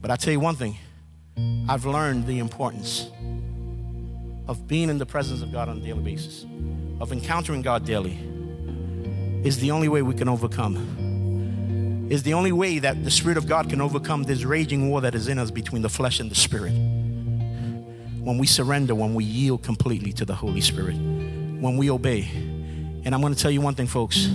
But 0.00 0.12
I 0.12 0.16
tell 0.16 0.32
you 0.32 0.38
one 0.38 0.54
thing, 0.54 0.76
I've 1.68 1.84
learned 1.84 2.28
the 2.28 2.38
importance 2.38 3.10
of 4.46 4.68
being 4.68 4.88
in 4.88 4.98
the 4.98 5.06
presence 5.06 5.42
of 5.42 5.50
God 5.50 5.68
on 5.68 5.78
a 5.78 5.80
daily 5.80 6.04
basis, 6.04 6.46
of 7.00 7.10
encountering 7.10 7.62
God 7.62 7.84
daily, 7.84 8.16
is 9.42 9.58
the 9.58 9.72
only 9.72 9.88
way 9.88 10.02
we 10.02 10.14
can 10.14 10.28
overcome. 10.28 12.06
Is 12.08 12.22
the 12.22 12.34
only 12.34 12.52
way 12.52 12.78
that 12.78 13.02
the 13.02 13.10
Spirit 13.10 13.36
of 13.36 13.48
God 13.48 13.68
can 13.68 13.80
overcome 13.80 14.22
this 14.22 14.44
raging 14.44 14.90
war 14.90 15.00
that 15.00 15.16
is 15.16 15.26
in 15.26 15.40
us 15.40 15.50
between 15.50 15.82
the 15.82 15.88
flesh 15.88 16.20
and 16.20 16.30
the 16.30 16.36
Spirit 16.36 16.74
when 18.24 18.38
we 18.38 18.46
surrender, 18.46 18.94
when 18.94 19.14
we 19.14 19.22
yield 19.22 19.62
completely 19.62 20.10
to 20.14 20.24
the 20.24 20.34
Holy 20.34 20.62
Spirit, 20.62 20.94
when 20.94 21.76
we 21.76 21.90
obey. 21.90 22.22
And 23.04 23.14
I'm 23.14 23.20
going 23.20 23.34
to 23.34 23.38
tell 23.38 23.50
you 23.50 23.60
one 23.60 23.74
thing, 23.74 23.86
folks. 23.86 24.26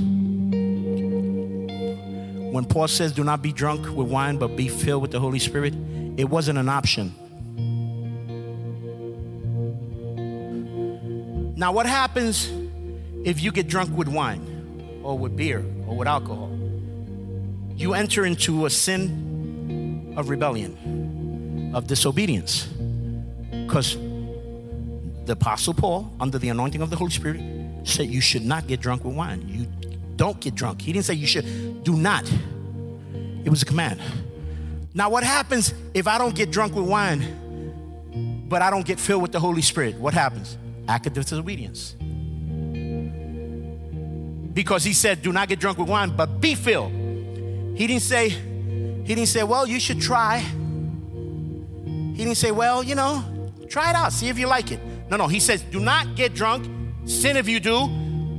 When 2.51 2.65
Paul 2.65 2.87
says, 2.87 3.11
Do 3.13 3.23
not 3.23 3.41
be 3.41 3.51
drunk 3.51 3.87
with 3.95 4.07
wine, 4.07 4.37
but 4.37 4.55
be 4.55 4.67
filled 4.67 5.01
with 5.01 5.09
the 5.09 5.19
Holy 5.19 5.39
Spirit, 5.39 5.73
it 6.17 6.29
wasn't 6.29 6.59
an 6.59 6.69
option. 6.69 7.15
Now, 11.57 11.71
what 11.71 11.87
happens 11.87 12.47
if 13.25 13.41
you 13.41 13.51
get 13.51 13.67
drunk 13.67 13.97
with 13.97 14.07
wine 14.07 15.01
or 15.03 15.17
with 15.17 15.35
beer 15.35 15.65
or 15.87 15.97
with 15.97 16.07
alcohol? 16.07 16.55
You 17.75 17.95
enter 17.95 18.23
into 18.23 18.67
a 18.67 18.69
sin 18.69 20.13
of 20.15 20.29
rebellion, 20.29 21.71
of 21.73 21.87
disobedience. 21.87 22.69
Because 23.69 23.97
the 25.25 25.33
Apostle 25.33 25.75
Paul, 25.75 26.11
under 26.19 26.39
the 26.39 26.49
anointing 26.49 26.81
of 26.81 26.89
the 26.89 26.95
Holy 26.95 27.11
Spirit, 27.11 27.39
said 27.83 28.07
you 28.07 28.19
should 28.19 28.43
not 28.43 28.65
get 28.65 28.79
drunk 28.79 29.03
with 29.03 29.13
wine. 29.15 29.47
You 29.47 29.67
don't 30.15 30.39
get 30.39 30.55
drunk. 30.55 30.81
He 30.81 30.91
didn't 30.91 31.05
say 31.05 31.13
you 31.13 31.27
should, 31.27 31.83
do 31.83 31.95
not. 31.95 32.27
It 33.43 33.49
was 33.51 33.61
a 33.61 33.65
command. 33.65 34.01
Now, 34.95 35.11
what 35.11 35.23
happens 35.23 35.75
if 35.93 36.07
I 36.07 36.17
don't 36.17 36.33
get 36.33 36.49
drunk 36.49 36.73
with 36.73 36.85
wine, 36.85 38.47
but 38.49 38.63
I 38.63 38.71
don't 38.71 38.87
get 38.87 38.99
filled 38.99 39.21
with 39.21 39.33
the 39.33 39.39
Holy 39.39 39.61
Spirit? 39.61 39.97
What 39.97 40.15
happens? 40.15 40.57
Act 40.87 41.05
of 41.05 41.13
disobedience. 41.13 41.95
Because 44.51 44.83
he 44.83 44.93
said, 44.93 45.21
do 45.21 45.31
not 45.31 45.47
get 45.47 45.59
drunk 45.59 45.77
with 45.77 45.89
wine, 45.89 46.09
but 46.17 46.41
be 46.41 46.55
filled. 46.55 46.91
He 46.91 47.85
didn't 47.85 48.01
say, 48.01 48.29
he 48.29 49.13
didn't 49.13 49.27
say, 49.27 49.43
well, 49.43 49.67
you 49.67 49.79
should 49.79 50.01
try. 50.01 50.39
He 50.39 52.23
didn't 52.25 52.37
say, 52.37 52.49
well, 52.49 52.81
you 52.81 52.95
know, 52.95 53.23
try 53.69 53.89
it 53.91 53.95
out, 53.95 54.11
see 54.11 54.29
if 54.29 54.37
you 54.37 54.47
like 54.47 54.71
it. 54.71 54.79
No, 55.09 55.17
no, 55.17 55.27
he 55.27 55.39
says, 55.39 55.61
do 55.61 55.79
not 55.79 56.15
get 56.15 56.33
drunk, 56.33 56.69
sin 57.05 57.37
if 57.37 57.47
you 57.47 57.59
do, 57.59 57.87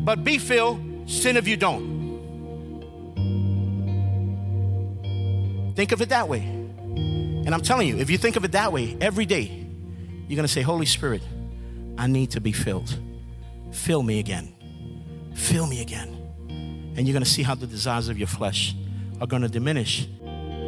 but 0.04 0.24
be 0.24 0.38
filled, 0.38 0.80
sin 1.08 1.36
if 1.36 1.48
you 1.48 1.56
don't. 1.56 1.90
Think 5.74 5.92
of 5.92 6.02
it 6.02 6.10
that 6.10 6.28
way. 6.28 6.40
And 6.40 7.54
I'm 7.54 7.62
telling 7.62 7.88
you, 7.88 7.96
if 7.98 8.10
you 8.10 8.18
think 8.18 8.36
of 8.36 8.44
it 8.44 8.52
that 8.52 8.72
way 8.72 8.96
every 9.00 9.24
day, 9.24 9.66
you're 10.28 10.36
going 10.36 10.46
to 10.46 10.52
say, 10.52 10.62
Holy 10.62 10.86
Spirit, 10.86 11.22
I 11.96 12.06
need 12.06 12.32
to 12.32 12.40
be 12.40 12.52
filled. 12.52 12.96
Fill 13.72 14.02
me 14.02 14.18
again. 14.18 14.54
Fill 15.34 15.66
me 15.66 15.80
again. 15.80 16.16
And 16.96 17.06
you're 17.06 17.14
going 17.14 17.24
to 17.24 17.30
see 17.30 17.42
how 17.42 17.54
the 17.54 17.66
desires 17.66 18.08
of 18.08 18.18
your 18.18 18.26
flesh 18.26 18.74
are 19.20 19.26
going 19.26 19.42
to 19.42 19.48
diminish. 19.48 20.06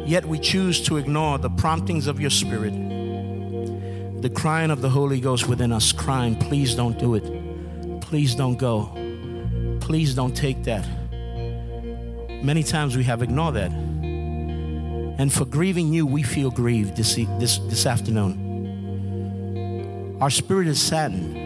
Yet 0.05 0.25
we 0.25 0.39
choose 0.39 0.81
to 0.87 0.97
ignore 0.97 1.37
the 1.37 1.49
promptings 1.49 2.07
of 2.07 2.19
your 2.19 2.29
spirit, 2.29 2.73
the 4.23 4.29
crying 4.29 4.71
of 4.71 4.81
the 4.81 4.89
Holy 4.89 5.19
Ghost 5.19 5.49
within 5.49 5.73
us, 5.73 5.91
crying, 5.91 6.37
Please 6.37 6.75
don't 6.75 6.97
do 6.97 7.15
it. 7.15 7.99
Please 7.99 8.35
don't 8.35 8.55
go. 8.55 8.89
Please 9.81 10.15
don't 10.15 10.33
take 10.33 10.63
that. 10.63 10.87
Many 12.41 12.63
times 12.63 12.95
we 12.95 13.03
have 13.03 13.21
ignored 13.21 13.55
that. 13.55 13.73
And 13.73 15.31
for 15.31 15.43
grieving 15.43 15.91
you, 15.91 16.05
we 16.07 16.23
feel 16.23 16.51
grieved 16.51 16.95
this, 16.95 17.15
this, 17.37 17.57
this 17.67 17.85
afternoon. 17.85 18.39
Our 20.21 20.29
spirit 20.29 20.67
is 20.67 20.81
saddened 20.81 21.41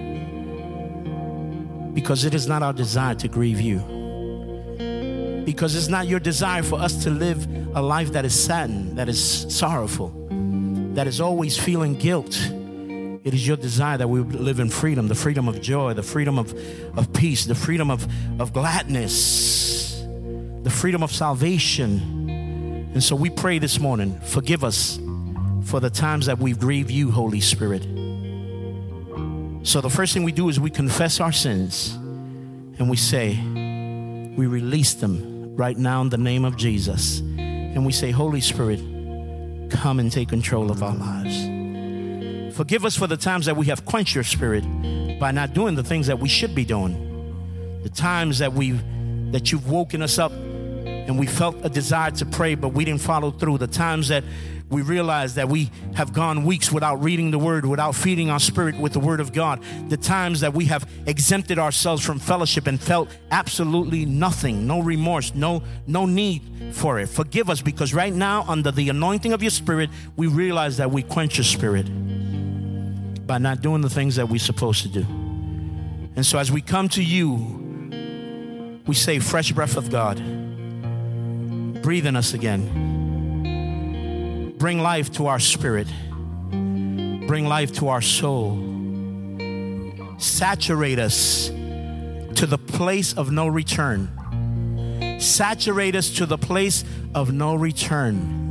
because 1.95 2.25
it 2.25 2.35
is 2.35 2.47
not 2.47 2.61
our 2.61 2.73
desire 2.73 3.15
to 3.15 3.27
grieve 3.27 3.59
you. 3.59 3.79
Because 5.47 5.75
it's 5.75 5.87
not 5.87 6.05
your 6.05 6.19
desire 6.19 6.61
for 6.61 6.79
us 6.79 7.03
to 7.05 7.09
live 7.09 7.47
a 7.75 7.81
life 7.81 8.11
that 8.11 8.23
is 8.23 8.35
saddened, 8.39 8.99
that 8.99 9.09
is 9.09 9.47
sorrowful, 9.49 10.13
that 10.93 11.07
is 11.07 11.19
always 11.19 11.57
feeling 11.57 11.95
guilt. 11.95 12.39
It 13.23 13.34
is 13.34 13.47
your 13.47 13.58
desire 13.58 13.97
that 13.97 14.08
we 14.08 14.21
live 14.21 14.60
in 14.60 14.69
freedom, 14.69 15.08
the 15.08 15.15
freedom 15.15 15.47
of 15.47 15.62
joy, 15.62 15.93
the 15.93 16.03
freedom 16.03 16.38
of, 16.39 16.53
of 16.97 17.12
peace, 17.13 17.45
the 17.45 17.56
freedom 17.56 17.91
of, 17.91 18.08
of 18.39 18.53
gladness, 18.53 20.01
the 20.63 20.69
freedom 20.69 21.03
of 21.03 21.12
salvation 21.12 22.17
and 22.97 23.03
so 23.03 23.15
we 23.15 23.30
pray 23.30 23.60
this 23.60 23.80
morning 23.80 24.19
forgive 24.21 24.63
us 24.63 24.99
for 25.65 25.80
the 25.80 25.89
times 25.91 26.25
that 26.25 26.39
we've 26.39 26.58
grieved 26.58 26.89
you, 26.89 27.12
Holy 27.12 27.41
Spirit. 27.41 27.84
So 29.62 29.82
the 29.82 29.89
first 29.91 30.15
thing 30.15 30.23
we 30.23 30.32
do 30.32 30.49
is 30.49 30.60
we 30.60 30.71
confess 30.71 31.19
our 31.19 31.32
sins 31.32 31.93
and 32.80 32.89
we 32.89 32.97
say, 32.97 33.36
we 34.36 34.47
release 34.47 34.95
them 34.95 35.56
right 35.56 35.77
now 35.77 36.01
in 36.01 36.10
the 36.10 36.17
name 36.17 36.43
of 36.43 36.58
Jesus. 36.58 37.19
And 37.19 37.86
we 37.86 37.91
say, 37.91 38.10
Holy 38.10 38.41
Spirit, 38.41 38.80
come 39.69 39.99
and 39.99 40.12
take 40.12 40.30
control 40.30 40.71
of 40.71 40.82
our 40.82 40.95
lives. 40.95 41.56
Forgive 42.57 42.85
us 42.85 42.95
for 42.95 43.05
the 43.05 43.17
times 43.17 43.45
that 43.45 43.55
we 43.55 43.67
have 43.67 43.85
quenched 43.85 44.15
your 44.15 44.23
spirit 44.23 44.63
by 45.19 45.29
not 45.29 45.53
doing 45.53 45.75
the 45.75 45.83
things 45.83 46.07
that 46.07 46.17
we 46.17 46.27
should 46.27 46.55
be 46.55 46.65
doing. 46.65 47.83
The 47.83 47.89
times 47.89 48.39
that 48.39 48.51
we've 48.51 48.81
that 49.31 49.51
you've 49.51 49.69
woken 49.69 50.01
us 50.01 50.17
up 50.17 50.31
and 50.31 51.19
we 51.19 51.27
felt 51.27 51.55
a 51.63 51.69
desire 51.69 52.09
to 52.09 52.25
pray, 52.25 52.55
but 52.55 52.69
we 52.69 52.83
didn't 52.83 53.01
follow 53.01 53.29
through. 53.29 53.59
The 53.59 53.67
times 53.67 54.07
that 54.07 54.23
we 54.71 54.81
realized 54.81 55.35
that 55.35 55.49
we 55.49 55.69
have 55.93 56.13
gone 56.13 56.45
weeks 56.45 56.71
without 56.71 56.95
reading 57.03 57.29
the 57.29 57.37
word, 57.37 57.63
without 57.63 57.93
feeding 57.93 58.31
our 58.31 58.39
spirit 58.39 58.75
with 58.79 58.93
the 58.93 58.99
word 58.99 59.19
of 59.19 59.33
God. 59.33 59.61
The 59.89 59.97
times 59.97 60.39
that 60.39 60.55
we 60.55 60.65
have 60.65 60.89
exempted 61.05 61.59
ourselves 61.59 62.03
from 62.03 62.17
fellowship 62.17 62.65
and 62.65 62.81
felt 62.81 63.15
absolutely 63.29 64.03
nothing, 64.05 64.65
no 64.65 64.79
remorse, 64.79 65.35
no 65.35 65.61
no 65.85 66.07
need 66.07 66.41
for 66.71 66.97
it. 66.97 67.05
Forgive 67.05 67.51
us 67.51 67.61
because 67.61 67.93
right 67.93 68.11
now 68.11 68.45
under 68.47 68.71
the 68.71 68.89
anointing 68.89 69.31
of 69.31 69.43
your 69.43 69.51
spirit, 69.51 69.91
we 70.15 70.25
realize 70.25 70.77
that 70.77 70.89
we 70.89 71.03
quench 71.03 71.37
your 71.37 71.45
spirit 71.45 71.85
by 73.27 73.37
not 73.37 73.61
doing 73.61 73.81
the 73.81 73.89
things 73.89 74.15
that 74.15 74.29
we're 74.29 74.39
supposed 74.39 74.81
to 74.83 74.89
do. 74.89 75.05
And 76.15 76.25
so 76.25 76.39
as 76.39 76.51
we 76.51 76.61
come 76.61 76.89
to 76.89 77.03
you, 77.03 78.81
we 78.87 78.95
say 78.95 79.19
fresh 79.19 79.51
breath 79.51 79.77
of 79.77 79.91
God 79.91 80.17
breathe 81.81 82.05
in 82.05 82.15
us 82.15 82.33
again. 82.33 82.95
Bring 84.57 84.81
life 84.81 85.11
to 85.13 85.27
our 85.27 85.39
spirit. 85.39 85.87
Bring 86.49 87.47
life 87.47 87.73
to 87.75 87.89
our 87.89 88.01
soul. 88.01 88.57
Saturate 90.17 90.99
us 90.99 91.47
to 91.47 92.45
the 92.45 92.57
place 92.57 93.13
of 93.13 93.31
no 93.31 93.47
return. 93.47 94.09
Saturate 95.19 95.95
us 95.95 96.09
to 96.11 96.25
the 96.25 96.37
place 96.37 96.83
of 97.13 97.31
no 97.31 97.55
return. 97.55 98.46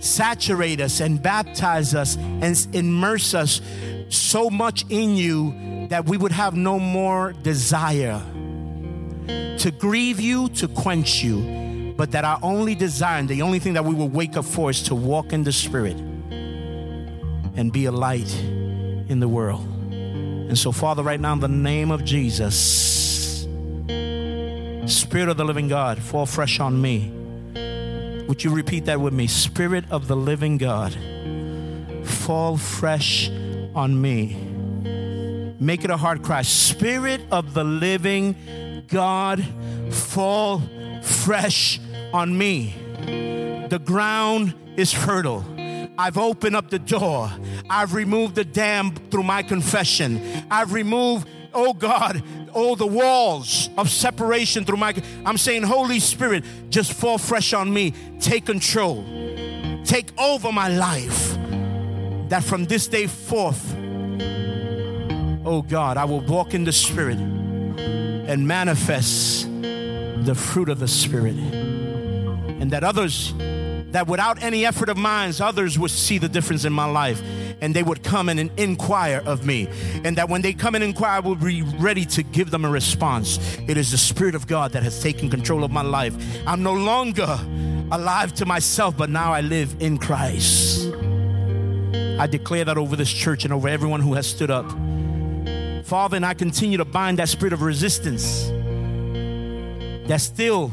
Saturate 0.00 0.80
us 0.80 1.00
and 1.00 1.22
baptize 1.22 1.94
us 1.94 2.16
and 2.16 2.66
immerse 2.72 3.34
us 3.34 3.60
so 4.08 4.50
much 4.50 4.84
in 4.88 5.16
you 5.16 5.86
that 5.88 6.06
we 6.06 6.16
would 6.16 6.32
have 6.32 6.54
no 6.54 6.78
more 6.78 7.32
desire 7.42 8.22
to 9.58 9.70
grieve 9.70 10.20
you, 10.20 10.48
to 10.50 10.68
quench 10.68 11.22
you 11.22 11.58
but 11.98 12.12
that 12.12 12.24
our 12.24 12.38
only 12.44 12.76
desire 12.76 13.18
and 13.18 13.28
the 13.28 13.42
only 13.42 13.58
thing 13.58 13.72
that 13.72 13.84
we 13.84 13.92
will 13.92 14.08
wake 14.08 14.36
up 14.36 14.44
for 14.44 14.70
is 14.70 14.84
to 14.84 14.94
walk 14.94 15.32
in 15.32 15.42
the 15.42 15.50
Spirit 15.50 15.96
and 15.96 17.72
be 17.72 17.86
a 17.86 17.90
light 17.90 18.32
in 18.38 19.18
the 19.18 19.26
world. 19.26 19.66
And 19.90 20.56
so, 20.56 20.70
Father, 20.70 21.02
right 21.02 21.18
now, 21.18 21.32
in 21.32 21.40
the 21.40 21.48
name 21.48 21.90
of 21.90 22.04
Jesus, 22.04 23.48
Spirit 24.86 25.28
of 25.28 25.36
the 25.36 25.44
living 25.44 25.66
God, 25.66 25.98
fall 25.98 26.24
fresh 26.24 26.60
on 26.60 26.80
me. 26.80 27.17
Would 28.28 28.44
you 28.44 28.50
repeat 28.54 28.84
that 28.84 29.00
with 29.00 29.14
me? 29.14 29.26
Spirit 29.26 29.86
of 29.90 30.06
the 30.06 30.14
living 30.14 30.58
God, 30.58 30.94
fall 32.04 32.58
fresh 32.58 33.30
on 33.74 34.00
me. 34.00 34.36
Make 35.58 35.82
it 35.82 35.90
a 35.90 35.96
hard 35.96 36.22
cry. 36.22 36.42
Spirit 36.42 37.22
of 37.32 37.54
the 37.54 37.64
living 37.64 38.84
God, 38.88 39.42
fall 39.90 40.62
fresh 41.02 41.80
on 42.12 42.36
me. 42.36 42.74
The 43.70 43.80
ground 43.82 44.54
is 44.76 44.92
fertile. 44.92 45.42
I've 45.98 46.18
opened 46.18 46.54
up 46.54 46.70
the 46.70 46.78
door. 46.78 47.32
I've 47.68 47.94
removed 47.94 48.34
the 48.34 48.44
dam 48.44 48.94
through 49.10 49.24
my 49.24 49.42
confession. 49.42 50.20
I've 50.50 50.72
removed, 50.72 51.26
oh 51.54 51.72
God, 51.72 52.22
all 52.52 52.76
the 52.76 52.86
walls 52.86 53.70
of 53.76 53.90
separation 53.90 54.64
through 54.64 54.76
my. 54.76 54.94
I'm 55.24 55.38
saying, 55.38 55.62
Holy 55.62 56.00
Spirit, 56.00 56.44
just 56.70 56.92
fall 56.92 57.18
fresh 57.18 57.52
on 57.52 57.72
me. 57.72 57.92
Take 58.20 58.46
control. 58.46 59.04
Take 59.84 60.10
over 60.18 60.52
my 60.52 60.68
life. 60.68 61.36
That 62.28 62.44
from 62.44 62.66
this 62.66 62.88
day 62.88 63.06
forth, 63.06 63.74
oh 65.46 65.64
God, 65.66 65.96
I 65.96 66.04
will 66.04 66.20
walk 66.20 66.52
in 66.52 66.64
the 66.64 66.72
Spirit 66.72 67.18
and 67.18 68.46
manifest 68.46 69.46
the 69.50 70.34
fruit 70.34 70.68
of 70.68 70.78
the 70.78 70.88
Spirit 70.88 71.36
and 71.36 72.70
that 72.72 72.84
others, 72.84 73.32
that 73.92 74.06
without 74.08 74.42
any 74.42 74.66
effort 74.66 74.88
of 74.88 74.96
mine, 74.96 75.32
others 75.40 75.78
would 75.78 75.90
see 75.90 76.18
the 76.18 76.28
difference 76.28 76.64
in 76.64 76.72
my 76.72 76.84
life 76.84 77.22
and 77.60 77.74
they 77.74 77.82
would 77.82 78.02
come 78.02 78.28
and 78.28 78.50
inquire 78.58 79.22
of 79.26 79.44
me. 79.46 79.68
And 80.04 80.16
that 80.16 80.28
when 80.28 80.42
they 80.42 80.52
come 80.52 80.74
and 80.74 80.84
inquire, 80.84 81.12
I 81.12 81.20
will 81.20 81.34
be 81.34 81.62
ready 81.62 82.04
to 82.06 82.22
give 82.22 82.50
them 82.50 82.64
a 82.64 82.70
response. 82.70 83.38
It 83.66 83.76
is 83.76 83.90
the 83.90 83.98
Spirit 83.98 84.34
of 84.34 84.46
God 84.46 84.72
that 84.72 84.82
has 84.82 85.02
taken 85.02 85.30
control 85.30 85.64
of 85.64 85.70
my 85.70 85.82
life. 85.82 86.14
I'm 86.46 86.62
no 86.62 86.74
longer 86.74 87.38
alive 87.90 88.34
to 88.34 88.46
myself, 88.46 88.96
but 88.96 89.10
now 89.10 89.32
I 89.32 89.40
live 89.40 89.76
in 89.80 89.98
Christ. 89.98 90.92
I 92.18 92.26
declare 92.26 92.64
that 92.64 92.76
over 92.76 92.96
this 92.96 93.12
church 93.12 93.44
and 93.44 93.52
over 93.52 93.68
everyone 93.68 94.00
who 94.00 94.14
has 94.14 94.26
stood 94.26 94.50
up. 94.50 94.70
Father, 95.84 96.16
and 96.16 96.26
I 96.26 96.34
continue 96.34 96.76
to 96.78 96.84
bind 96.84 97.18
that 97.18 97.28
spirit 97.28 97.52
of 97.52 97.62
resistance 97.62 98.48
that 100.08 100.20
still 100.20 100.72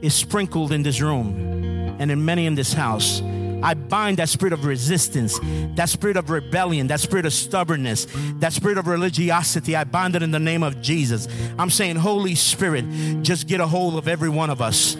is 0.00 0.14
sprinkled 0.14 0.72
in 0.72 0.82
this 0.82 1.00
room 1.00 1.96
and 1.98 2.10
in 2.10 2.24
many 2.24 2.46
in 2.46 2.54
this 2.54 2.72
house. 2.72 3.20
I 3.64 3.72
bind 3.72 4.18
that 4.18 4.28
spirit 4.28 4.52
of 4.52 4.66
resistance, 4.66 5.40
that 5.74 5.88
spirit 5.88 6.18
of 6.18 6.28
rebellion, 6.28 6.88
that 6.88 7.00
spirit 7.00 7.24
of 7.24 7.32
stubbornness, 7.32 8.06
that 8.40 8.52
spirit 8.52 8.76
of 8.76 8.86
religiosity. 8.86 9.74
I 9.74 9.84
bind 9.84 10.14
it 10.16 10.22
in 10.22 10.30
the 10.30 10.38
name 10.38 10.62
of 10.62 10.82
Jesus. 10.82 11.26
I'm 11.58 11.70
saying, 11.70 11.96
Holy 11.96 12.34
Spirit, 12.34 12.84
just 13.22 13.48
get 13.48 13.60
a 13.60 13.66
hold 13.66 13.96
of 13.96 14.06
every 14.06 14.28
one 14.28 14.50
of 14.50 14.60
us. 14.60 14.96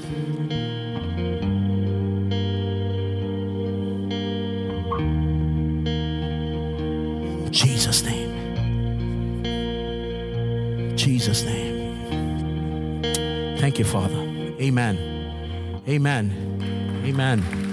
Jesus' 7.51 8.03
name. 8.03 8.33
Jesus' 10.97 11.45
name. 11.45 11.85
Thank 13.59 13.79
you, 13.79 13.85
Father. 13.85 14.17
Amen. 14.59 15.83
Amen. 15.87 17.03
Amen. 17.05 17.64